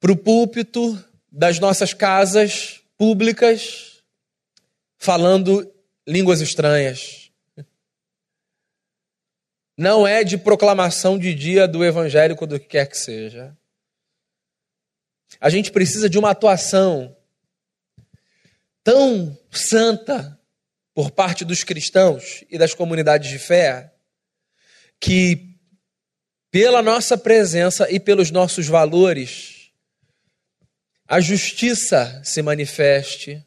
para 0.00 0.10
o 0.10 0.16
púlpito 0.16 1.02
das 1.30 1.60
nossas 1.60 1.94
casas 1.94 2.82
públicas 2.98 4.02
falando 4.98 5.72
línguas 6.06 6.40
estranhas. 6.40 7.30
Não 9.76 10.06
é 10.06 10.22
de 10.22 10.36
proclamação 10.36 11.18
de 11.18 11.34
dia 11.34 11.66
do 11.66 11.84
evangélico 11.84 12.46
do 12.46 12.58
que 12.58 12.66
quer 12.66 12.86
que 12.86 12.98
seja. 12.98 13.56
A 15.40 15.48
gente 15.48 15.72
precisa 15.72 16.10
de 16.10 16.18
uma 16.18 16.30
atuação 16.30 17.16
tão 18.84 19.36
santa 19.52 20.38
por 20.94 21.10
parte 21.10 21.44
dos 21.44 21.64
cristãos 21.64 22.44
e 22.50 22.58
das 22.58 22.74
comunidades 22.74 23.30
de 23.30 23.38
fé 23.38 23.92
que, 25.00 25.58
pela 26.50 26.82
nossa 26.82 27.16
presença 27.16 27.90
e 27.90 27.98
pelos 27.98 28.30
nossos 28.30 28.66
valores, 28.66 29.72
a 31.06 31.20
justiça 31.20 32.22
se 32.24 32.42
manifeste, 32.42 33.44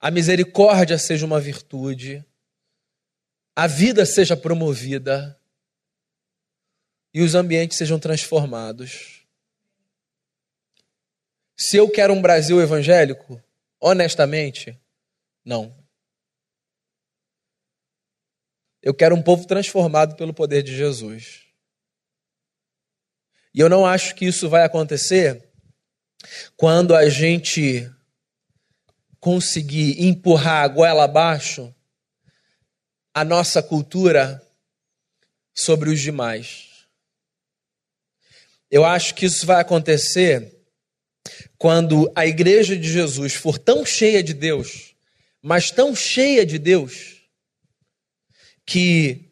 a 0.00 0.10
misericórdia 0.10 0.98
seja 0.98 1.26
uma 1.26 1.40
virtude, 1.40 2.24
a 3.54 3.66
vida 3.66 4.04
seja 4.04 4.36
promovida 4.36 5.38
e 7.12 7.22
os 7.22 7.34
ambientes 7.34 7.78
sejam 7.78 7.98
transformados. 7.98 9.26
Se 11.56 11.76
eu 11.78 11.88
quero 11.90 12.12
um 12.12 12.20
Brasil 12.20 12.60
evangélico, 12.60 13.42
Honestamente, 13.80 14.78
não. 15.46 15.74
Eu 18.82 18.92
quero 18.92 19.14
um 19.14 19.22
povo 19.22 19.46
transformado 19.46 20.16
pelo 20.16 20.34
poder 20.34 20.62
de 20.62 20.76
Jesus. 20.76 21.44
E 23.54 23.60
eu 23.60 23.68
não 23.68 23.86
acho 23.86 24.14
que 24.14 24.26
isso 24.26 24.48
vai 24.48 24.64
acontecer 24.64 25.48
quando 26.56 26.94
a 26.94 27.08
gente 27.08 27.90
conseguir 29.20 30.04
empurrar 30.04 30.64
a 30.64 30.68
goela 30.68 31.04
abaixo 31.04 31.74
a 33.14 33.24
nossa 33.24 33.62
cultura 33.62 34.42
sobre 35.54 35.88
os 35.88 36.00
demais. 36.00 36.86
Eu 38.70 38.84
acho 38.84 39.14
que 39.14 39.26
isso 39.26 39.46
vai 39.46 39.60
acontecer 39.60 40.54
quando 41.56 42.12
a 42.14 42.26
igreja 42.26 42.76
de 42.76 42.92
Jesus 42.92 43.34
for 43.34 43.58
tão 43.58 43.86
cheia 43.86 44.22
de 44.22 44.34
Deus, 44.34 44.95
mas 45.48 45.70
tão 45.70 45.94
cheia 45.94 46.44
de 46.44 46.58
Deus, 46.58 47.22
que 48.66 49.30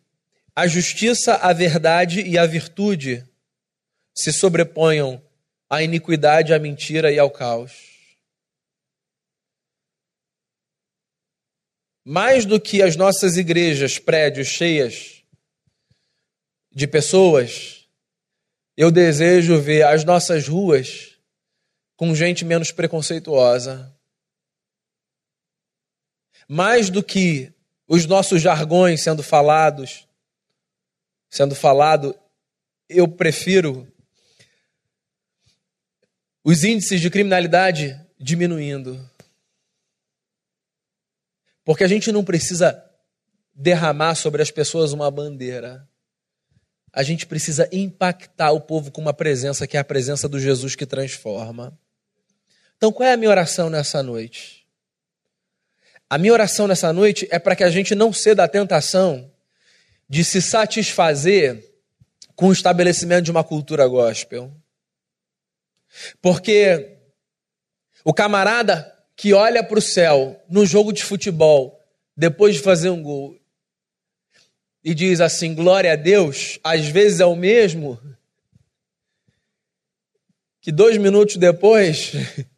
a 0.54 0.64
justiça, 0.68 1.34
a 1.34 1.52
verdade 1.52 2.20
e 2.20 2.38
a 2.38 2.46
virtude 2.46 3.28
se 4.16 4.32
sobreponham 4.32 5.20
à 5.68 5.82
iniquidade, 5.82 6.54
à 6.54 6.58
mentira 6.60 7.10
e 7.10 7.18
ao 7.18 7.32
caos. 7.32 7.72
Mais 12.04 12.46
do 12.46 12.60
que 12.60 12.80
as 12.80 12.94
nossas 12.94 13.36
igrejas, 13.36 13.98
prédios 13.98 14.46
cheias 14.46 15.24
de 16.70 16.86
pessoas, 16.86 17.88
eu 18.76 18.92
desejo 18.92 19.60
ver 19.60 19.82
as 19.82 20.04
nossas 20.04 20.46
ruas 20.46 21.18
com 21.96 22.14
gente 22.14 22.44
menos 22.44 22.70
preconceituosa. 22.70 23.92
Mais 26.48 26.90
do 26.90 27.02
que 27.02 27.52
os 27.86 28.06
nossos 28.06 28.40
jargões 28.40 29.02
sendo 29.02 29.22
falados, 29.22 30.06
sendo 31.30 31.54
falado, 31.54 32.14
eu 32.88 33.08
prefiro 33.08 33.86
os 36.44 36.62
índices 36.62 37.00
de 37.00 37.10
criminalidade 37.10 37.98
diminuindo. 38.18 39.10
Porque 41.64 41.82
a 41.82 41.88
gente 41.88 42.12
não 42.12 42.22
precisa 42.22 42.84
derramar 43.54 44.14
sobre 44.14 44.42
as 44.42 44.50
pessoas 44.50 44.92
uma 44.92 45.10
bandeira. 45.10 45.88
A 46.92 47.02
gente 47.02 47.26
precisa 47.26 47.68
impactar 47.72 48.52
o 48.52 48.60
povo 48.60 48.90
com 48.92 49.00
uma 49.00 49.14
presença 49.14 49.66
que 49.66 49.76
é 49.76 49.80
a 49.80 49.84
presença 49.84 50.28
do 50.28 50.38
Jesus 50.38 50.76
que 50.76 50.86
transforma. 50.86 51.76
Então, 52.76 52.92
qual 52.92 53.08
é 53.08 53.14
a 53.14 53.16
minha 53.16 53.30
oração 53.30 53.70
nessa 53.70 54.02
noite? 54.02 54.63
A 56.14 56.18
minha 56.18 56.32
oração 56.32 56.68
nessa 56.68 56.92
noite 56.92 57.26
é 57.28 57.40
para 57.40 57.56
que 57.56 57.64
a 57.64 57.70
gente 57.70 57.92
não 57.92 58.12
ceda 58.12 58.44
à 58.44 58.48
tentação 58.48 59.28
de 60.08 60.22
se 60.22 60.40
satisfazer 60.40 61.68
com 62.36 62.46
o 62.46 62.52
estabelecimento 62.52 63.24
de 63.24 63.32
uma 63.32 63.42
cultura 63.42 63.84
gospel. 63.88 64.54
Porque 66.22 66.98
o 68.04 68.14
camarada 68.14 68.96
que 69.16 69.32
olha 69.32 69.60
para 69.64 69.76
o 69.76 69.82
céu 69.82 70.40
no 70.48 70.64
jogo 70.64 70.92
de 70.92 71.02
futebol, 71.02 71.80
depois 72.16 72.54
de 72.54 72.62
fazer 72.62 72.90
um 72.90 73.02
gol, 73.02 73.36
e 74.84 74.94
diz 74.94 75.20
assim: 75.20 75.52
glória 75.52 75.94
a 75.94 75.96
Deus, 75.96 76.60
às 76.62 76.86
vezes 76.86 77.18
é 77.18 77.26
o 77.26 77.34
mesmo 77.34 78.00
que 80.60 80.70
dois 80.70 80.96
minutos 80.96 81.38
depois, 81.38 82.12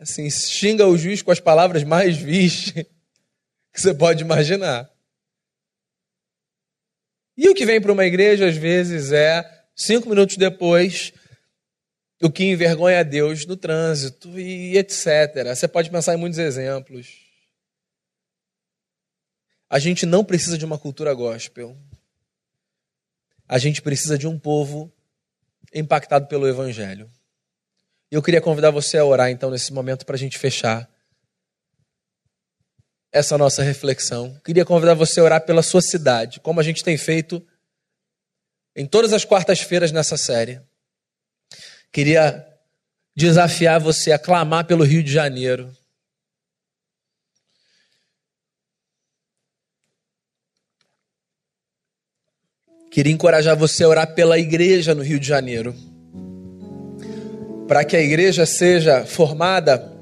assim, 0.00 0.28
xinga 0.30 0.86
o 0.86 0.96
juiz 0.96 1.22
com 1.22 1.30
as 1.30 1.40
palavras 1.40 1.84
mais 1.84 2.16
vis 2.16 2.72
que 3.72 3.80
você 3.80 3.94
pode 3.94 4.22
imaginar. 4.22 4.90
E 7.36 7.48
o 7.48 7.54
que 7.54 7.66
vem 7.66 7.80
para 7.80 7.92
uma 7.92 8.06
igreja, 8.06 8.48
às 8.48 8.56
vezes, 8.56 9.12
é 9.12 9.44
cinco 9.74 10.08
minutos 10.08 10.36
depois, 10.36 11.12
o 12.22 12.30
que 12.30 12.44
envergonha 12.44 13.00
a 13.00 13.02
Deus 13.02 13.44
no 13.44 13.56
trânsito 13.56 14.38
e 14.38 14.76
etc. 14.78 15.48
Você 15.54 15.68
pode 15.68 15.90
pensar 15.90 16.14
em 16.14 16.18
muitos 16.18 16.38
exemplos. 16.38 17.26
A 19.68 19.78
gente 19.78 20.06
não 20.06 20.24
precisa 20.24 20.56
de 20.56 20.64
uma 20.64 20.78
cultura 20.78 21.12
gospel. 21.12 21.76
A 23.46 23.58
gente 23.58 23.82
precisa 23.82 24.16
de 24.16 24.26
um 24.26 24.38
povo 24.38 24.92
impactado 25.74 26.26
pelo 26.26 26.48
Evangelho. 26.48 27.10
Eu 28.10 28.22
queria 28.22 28.40
convidar 28.40 28.70
você 28.70 28.98
a 28.98 29.04
orar, 29.04 29.30
então, 29.30 29.50
nesse 29.50 29.72
momento, 29.72 30.06
para 30.06 30.14
a 30.14 30.18
gente 30.18 30.38
fechar 30.38 30.88
essa 33.12 33.36
nossa 33.36 33.62
reflexão. 33.62 34.38
Queria 34.44 34.64
convidar 34.64 34.94
você 34.94 35.20
a 35.20 35.24
orar 35.24 35.44
pela 35.44 35.62
sua 35.62 35.80
cidade, 35.80 36.38
como 36.40 36.60
a 36.60 36.62
gente 36.62 36.84
tem 36.84 36.96
feito 36.96 37.44
em 38.76 38.86
todas 38.86 39.12
as 39.12 39.24
quartas-feiras 39.24 39.90
nessa 39.90 40.16
série. 40.16 40.60
Queria 41.90 42.46
desafiar 43.16 43.80
você 43.80 44.12
a 44.12 44.18
clamar 44.18 44.66
pelo 44.66 44.84
Rio 44.84 45.02
de 45.02 45.10
Janeiro. 45.10 45.74
Queria 52.90 53.12
encorajar 53.12 53.56
você 53.56 53.82
a 53.82 53.88
orar 53.88 54.14
pela 54.14 54.38
igreja 54.38 54.94
no 54.94 55.02
Rio 55.02 55.18
de 55.18 55.26
Janeiro. 55.26 55.74
Para 57.66 57.84
que 57.84 57.96
a 57.96 58.00
igreja 58.00 58.46
seja 58.46 59.04
formada 59.04 59.92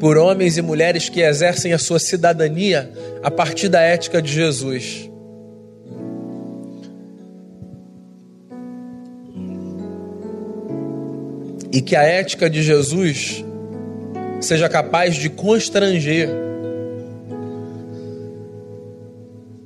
por 0.00 0.16
homens 0.16 0.56
e 0.56 0.62
mulheres 0.62 1.08
que 1.08 1.20
exercem 1.20 1.72
a 1.72 1.78
sua 1.78 1.98
cidadania 1.98 2.92
a 3.22 3.30
partir 3.30 3.68
da 3.68 3.80
ética 3.80 4.20
de 4.20 4.32
Jesus. 4.32 5.08
e 11.74 11.80
que 11.80 11.96
a 11.96 12.04
ética 12.04 12.48
de 12.48 12.62
Jesus 12.62 13.44
seja 14.40 14.68
capaz 14.68 15.16
de 15.16 15.28
constranger, 15.28 16.28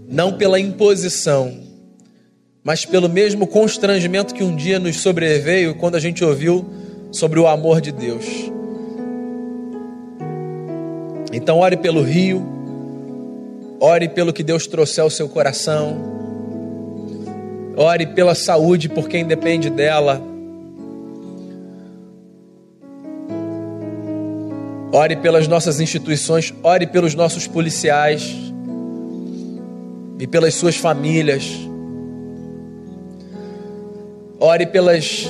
não 0.09 0.33
pela 0.33 0.59
imposição, 0.59 1.55
mas 2.65 2.87
pelo 2.87 3.11
mesmo 3.11 3.47
constrangimento 3.47 4.35
que 4.35 4.43
um 4.43 4.57
dia 4.57 4.79
nos 4.79 4.97
sobreveio 4.97 5.75
quando 5.75 5.97
a 5.97 6.01
gente 6.01 6.25
ouviu 6.25 6.65
sobre 7.11 7.39
o 7.39 7.47
amor 7.47 7.81
de 7.81 7.93
Deus. 7.93 8.25
Então, 11.33 11.59
ore 11.59 11.77
pelo 11.77 12.03
rio, 12.03 12.47
ore 13.81 14.09
pelo 14.09 14.33
que 14.33 14.43
Deus 14.43 14.67
trouxe 14.67 15.01
ao 15.01 15.11
seu 15.11 15.29
coração, 15.29 15.97
ore 17.77 18.07
pela 18.07 18.35
saúde 18.35 18.89
por 18.89 19.09
quem 19.09 19.25
depende 19.25 19.71
dela 19.71 20.23
Ore 24.91 25.17
pelas 25.17 25.47
nossas 25.47 25.81
instituições, 25.81 26.53
ore 26.63 26.87
pelos 26.87 27.15
nossos 27.15 27.47
policiais 27.47 28.35
e 30.19 30.27
pelas 30.27 30.55
suas 30.55 30.77
famílias. 30.77 31.45
Ore 34.41 34.67
pelas 34.67 35.29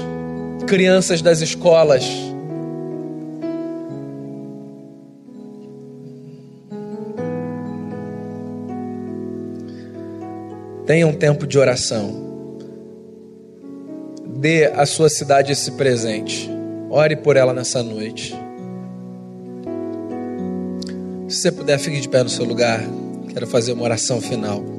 crianças 0.69 1.23
das 1.23 1.41
escolas. 1.41 2.05
Tenha 10.87 11.07
um 11.07 11.13
tempo 11.13 11.47
de 11.47 11.59
oração. 11.59 12.29
Dê 14.37 14.67
à 14.67 14.87
sua 14.87 15.09
cidade 15.09 15.53
esse 15.53 15.73
presente. 15.73 16.49
Ore 16.91 17.17
por 17.17 17.37
ela 17.37 17.53
nessa 17.53 17.83
noite. 17.83 18.35
Se 21.29 21.43
você 21.43 21.53
puder, 21.53 21.79
fique 21.79 22.01
de 22.01 22.09
pé 22.09 22.23
no 22.23 22.29
seu 22.29 22.45
lugar. 22.45 22.83
Quero 23.33 23.47
fazer 23.47 23.73
uma 23.73 23.85
oração 23.85 24.21
final. 24.21 24.78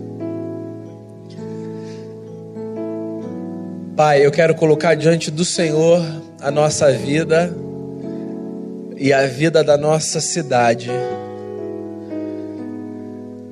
Pai, 4.00 4.26
eu 4.26 4.32
quero 4.32 4.56
colocar 4.56 4.96
diante 4.96 5.30
do 5.30 5.44
Senhor 5.44 6.02
a 6.40 6.50
nossa 6.50 6.90
vida 6.90 7.54
e 8.96 9.12
a 9.12 9.28
vida 9.28 9.62
da 9.62 9.78
nossa 9.78 10.22
cidade. 10.22 10.90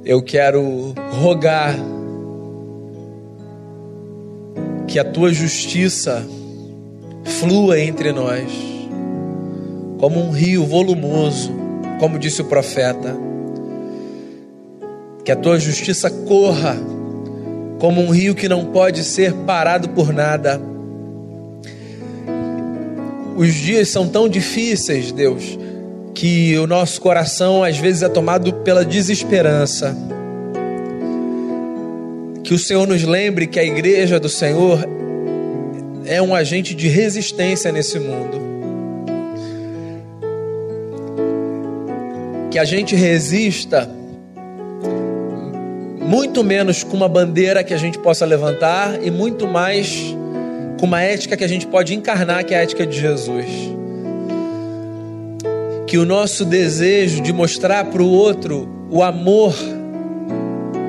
Eu 0.06 0.22
quero 0.24 0.96
rogar 1.20 1.76
que 4.88 4.98
a 4.98 5.04
tua 5.04 5.34
justiça 5.34 6.26
flua 7.26 7.78
entre 7.82 8.14
nós 8.14 8.50
como 10.00 10.18
um 10.22 10.32
rio 10.32 10.66
volumoso 10.66 11.52
como 12.00 12.18
disse 12.18 12.42
o 12.42 12.46
profeta, 12.46 13.18
que 15.26 15.32
a 15.34 15.36
tua 15.36 15.60
justiça 15.60 16.10
corra 16.10 16.78
como 17.80 18.02
um 18.02 18.10
rio 18.10 18.36
que 18.36 18.50
não 18.50 18.66
pode 18.66 19.04
ser 19.04 19.34
parado 19.34 19.90
por 19.90 20.14
nada. 20.14 20.62
Os 23.36 23.54
dias 23.54 23.90
são 23.90 24.08
tão 24.08 24.28
difíceis, 24.28 25.12
Deus, 25.12 25.58
que 26.14 26.58
o 26.58 26.66
nosso 26.66 27.00
coração 27.00 27.64
às 27.64 27.78
vezes 27.78 28.02
é 28.02 28.10
tomado 28.10 28.52
pela 28.54 28.84
desesperança. 28.84 29.96
Que 32.44 32.54
o 32.54 32.60
Senhor 32.60 32.88
nos 32.88 33.04
lembre 33.04 33.46
que 33.46 33.60
a 33.60 33.64
igreja 33.64 34.20
do 34.20 34.30
Senhor 34.30 34.88
é 36.06 36.22
um 36.22 36.34
agente 36.34 36.74
de 36.74 36.88
resistência 36.88 37.72
nesse 37.72 38.00
mundo. 38.00 38.48
que 42.58 42.60
a 42.60 42.66
gente 42.66 42.96
resista 42.96 43.88
muito 46.08 46.42
menos 46.42 46.84
com 46.86 46.96
uma 46.96 47.10
bandeira 47.10 47.66
que 47.66 47.74
a 47.74 47.78
gente 47.78 48.00
possa 48.00 48.26
levantar 48.26 49.04
e 49.04 49.12
muito 49.12 49.46
mais 49.46 50.16
com 50.80 50.86
uma 50.86 51.02
ética 51.02 51.36
que 51.36 51.44
a 51.44 51.48
gente 51.50 51.68
pode 51.68 51.94
encarnar, 51.94 52.46
que 52.46 52.54
é 52.54 52.60
a 52.60 52.64
ética 52.64 52.88
de 52.88 52.98
Jesus. 52.98 53.46
Que 55.86 55.98
o 55.98 56.06
nosso 56.06 56.46
desejo 56.46 57.22
de 57.22 57.34
mostrar 57.34 57.84
para 57.86 58.02
o 58.02 58.10
outro 58.10 58.70
o 58.90 59.04
amor 59.04 59.54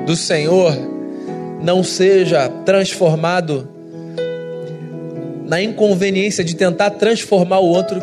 do 0.05 0.15
Senhor 0.15 0.73
não 1.61 1.83
seja 1.83 2.47
transformado 2.65 3.67
na 5.45 5.61
inconveniência 5.61 6.45
de 6.45 6.55
tentar 6.55 6.91
transformar 6.91 7.59
o 7.59 7.67
outro, 7.67 7.99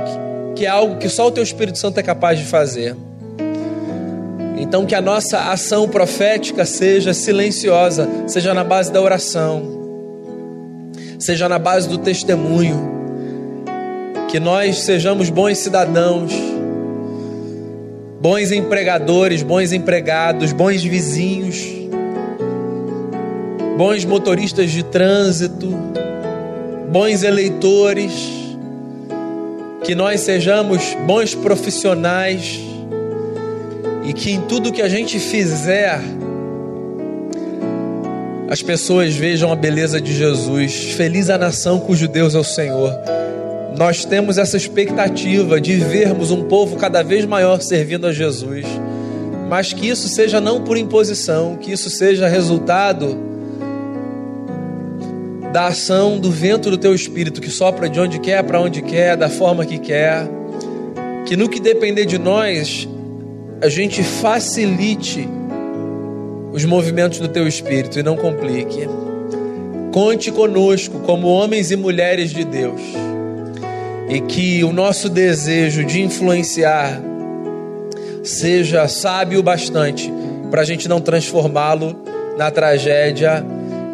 que 0.54 0.66
é 0.66 0.68
algo 0.68 0.98
que 0.98 1.08
só 1.08 1.28
o 1.28 1.30
teu 1.30 1.42
Espírito 1.42 1.78
Santo 1.78 1.98
é 1.98 2.02
capaz 2.02 2.38
de 2.38 2.44
fazer. 2.44 2.94
Então, 4.56 4.86
que 4.86 4.94
a 4.94 5.02
nossa 5.02 5.50
ação 5.52 5.86
profética 5.86 6.64
seja 6.64 7.12
silenciosa, 7.12 8.08
seja 8.26 8.54
na 8.54 8.64
base 8.64 8.90
da 8.90 9.02
oração, 9.02 9.62
seja 11.18 11.46
na 11.46 11.58
base 11.58 11.86
do 11.86 11.98
testemunho, 11.98 12.96
que 14.28 14.40
nós 14.40 14.78
sejamos 14.78 15.28
bons 15.28 15.58
cidadãos, 15.58 16.32
bons 18.18 18.50
empregadores, 18.50 19.42
bons 19.42 19.72
empregados, 19.72 20.52
bons 20.52 20.82
vizinhos, 20.82 21.62
bons 23.76 24.06
motoristas 24.06 24.70
de 24.70 24.82
trânsito, 24.82 25.68
bons 26.90 27.22
eleitores, 27.22 28.12
que 29.84 29.94
nós 29.94 30.22
sejamos 30.22 30.96
bons 31.06 31.34
profissionais 31.34 32.75
e 34.06 34.12
que 34.12 34.30
em 34.30 34.40
tudo 34.42 34.72
que 34.72 34.80
a 34.80 34.88
gente 34.88 35.18
fizer, 35.18 36.00
as 38.48 38.62
pessoas 38.62 39.16
vejam 39.16 39.50
a 39.50 39.56
beleza 39.56 40.00
de 40.00 40.14
Jesus. 40.14 40.92
Feliz 40.92 41.28
a 41.28 41.36
nação 41.36 41.80
cujo 41.80 42.06
Deus 42.06 42.34
é 42.34 42.38
o 42.38 42.44
Senhor. 42.44 42.92
nós 43.76 44.04
temos 44.04 44.38
essa 44.38 44.56
expectativa 44.56 45.60
de 45.60 45.76
vermos 45.76 46.30
um 46.30 46.44
povo 46.44 46.76
cada 46.76 47.02
vez 47.02 47.26
maior 47.26 47.60
servindo 47.60 48.06
a 48.06 48.12
Jesus, 48.12 48.64
mas 49.50 49.74
que 49.74 49.88
isso 49.88 50.08
seja 50.08 50.40
não 50.40 50.62
por 50.62 50.78
imposição, 50.78 51.56
que 51.56 51.72
isso 51.72 51.90
seja 51.90 52.26
resultado 52.26 53.18
da 55.52 55.66
ação 55.66 56.18
do 56.18 56.30
vento 56.30 56.70
do 56.70 56.78
teu 56.78 56.94
espírito 56.94 57.40
que 57.40 57.50
sopra 57.50 57.88
de 57.88 58.00
onde 58.00 58.18
quer, 58.18 58.42
para 58.44 58.60
onde 58.60 58.80
quer, 58.80 59.16
da 59.16 59.28
forma 59.28 59.66
que 59.66 59.78
quer. 59.78 60.26
Que 61.26 61.36
no 61.36 61.48
que 61.48 61.58
depender 61.58 62.06
de 62.06 62.18
nós, 62.18 62.88
a 63.60 63.68
gente 63.68 64.02
facilite 64.02 65.28
os 66.52 66.64
movimentos 66.64 67.18
do 67.18 67.28
teu 67.28 67.46
espírito 67.46 67.98
e 67.98 68.02
não 68.02 68.16
complique. 68.16 68.88
Conte 69.92 70.30
conosco 70.30 71.00
como 71.00 71.26
homens 71.28 71.70
e 71.70 71.76
mulheres 71.76 72.30
de 72.30 72.44
Deus. 72.44 72.80
E 74.08 74.20
que 74.20 74.62
o 74.62 74.72
nosso 74.72 75.08
desejo 75.08 75.84
de 75.84 76.02
influenciar 76.02 77.02
seja 78.22 78.86
sábio 78.88 79.42
bastante 79.42 80.12
para 80.50 80.62
a 80.62 80.64
gente 80.64 80.88
não 80.88 81.00
transformá-lo 81.00 81.96
na 82.36 82.50
tragédia 82.50 83.44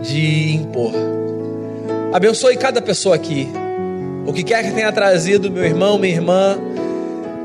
de 0.03 0.55
impor. 0.55 0.93
Abençoe 2.13 2.57
cada 2.57 2.83
pessoa 2.83 3.15
aqui. 3.15 3.49
O 4.27 4.33
que 4.33 4.43
quer 4.43 4.65
que 4.65 4.73
tenha 4.73 4.93
trazido, 4.93 5.51
meu 5.51 5.65
irmão, 5.65 5.99
minha 5.99 6.15
irmã, 6.15 6.59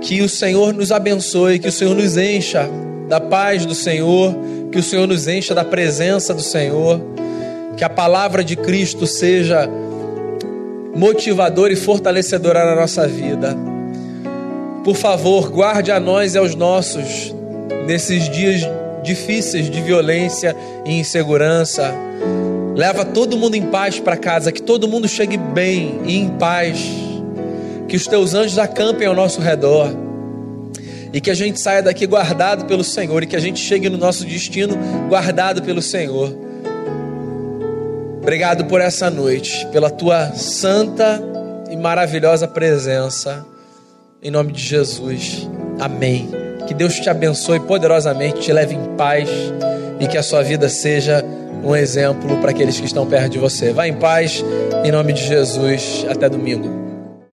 que 0.01 0.21
o 0.21 0.29
Senhor 0.29 0.73
nos 0.73 0.91
abençoe, 0.91 1.59
que 1.59 1.67
o 1.67 1.71
Senhor 1.71 1.95
nos 1.95 2.17
encha 2.17 2.69
da 3.07 3.19
paz 3.19 3.65
do 3.65 3.73
Senhor, 3.73 4.35
que 4.71 4.77
o 4.77 4.83
Senhor 4.83 5.07
nos 5.07 5.27
encha 5.27 5.55
da 5.55 5.63
presença 5.63 6.33
do 6.33 6.41
Senhor, 6.41 7.01
que 7.75 7.83
a 7.83 7.89
palavra 7.89 8.43
de 8.43 8.55
Cristo 8.55 9.07
seja 9.07 9.69
motivadora 10.95 11.71
e 11.71 11.75
fortalecedora 11.75 12.65
na 12.65 12.75
nossa 12.75 13.07
vida. 13.07 13.55
Por 14.83 14.95
favor, 14.95 15.49
guarde 15.49 15.91
a 15.91 15.99
nós 15.99 16.33
e 16.33 16.37
aos 16.37 16.55
nossos 16.55 17.33
nesses 17.85 18.29
dias 18.29 18.61
difíceis 19.03 19.69
de 19.69 19.81
violência 19.81 20.55
e 20.85 20.99
insegurança. 20.99 21.93
Leva 22.75 23.05
todo 23.05 23.37
mundo 23.37 23.55
em 23.55 23.63
paz 23.63 23.99
para 23.99 24.17
casa, 24.17 24.51
que 24.51 24.61
todo 24.61 24.87
mundo 24.87 25.07
chegue 25.07 25.37
bem 25.37 25.99
e 26.05 26.17
em 26.17 26.29
paz. 26.29 27.07
Que 27.88 27.95
os 27.95 28.07
teus 28.07 28.33
anjos 28.33 28.57
acampem 28.57 29.07
ao 29.07 29.15
nosso 29.15 29.41
redor. 29.41 29.89
E 31.13 31.21
que 31.21 31.31
a 31.31 31.33
gente 31.33 31.59
saia 31.59 31.81
daqui 31.81 32.05
guardado 32.05 32.65
pelo 32.65 32.83
Senhor 32.83 33.23
e 33.23 33.25
que 33.25 33.35
a 33.35 33.39
gente 33.39 33.59
chegue 33.59 33.89
no 33.89 33.97
nosso 33.97 34.25
destino 34.25 34.77
guardado 35.07 35.61
pelo 35.61 35.81
Senhor. 35.81 36.47
Obrigado 38.21 38.65
por 38.65 38.81
essa 38.81 39.09
noite, 39.09 39.65
pela 39.71 39.89
tua 39.89 40.33
santa 40.33 41.23
e 41.71 41.77
maravilhosa 41.77 42.45
presença. 42.45 43.45
Em 44.21 44.29
nome 44.29 44.51
de 44.51 44.61
Jesus. 44.61 45.47
Amém. 45.79 46.29
Que 46.67 46.73
Deus 46.73 46.95
te 46.95 47.09
abençoe 47.09 47.61
poderosamente, 47.61 48.41
te 48.41 48.51
leve 48.51 48.75
em 48.75 48.95
paz 48.97 49.29
e 49.99 50.07
que 50.07 50.17
a 50.17 50.23
sua 50.23 50.43
vida 50.43 50.67
seja 50.67 51.23
um 51.63 51.75
exemplo 51.75 52.38
para 52.39 52.51
aqueles 52.51 52.79
que 52.79 52.85
estão 52.85 53.05
perto 53.05 53.29
de 53.29 53.39
você. 53.39 53.71
Vá 53.71 53.88
em 53.88 53.93
paz, 53.93 54.43
em 54.83 54.91
nome 54.91 55.13
de 55.13 55.25
Jesus. 55.25 56.05
Até 56.09 56.27
domingo. 56.27 56.86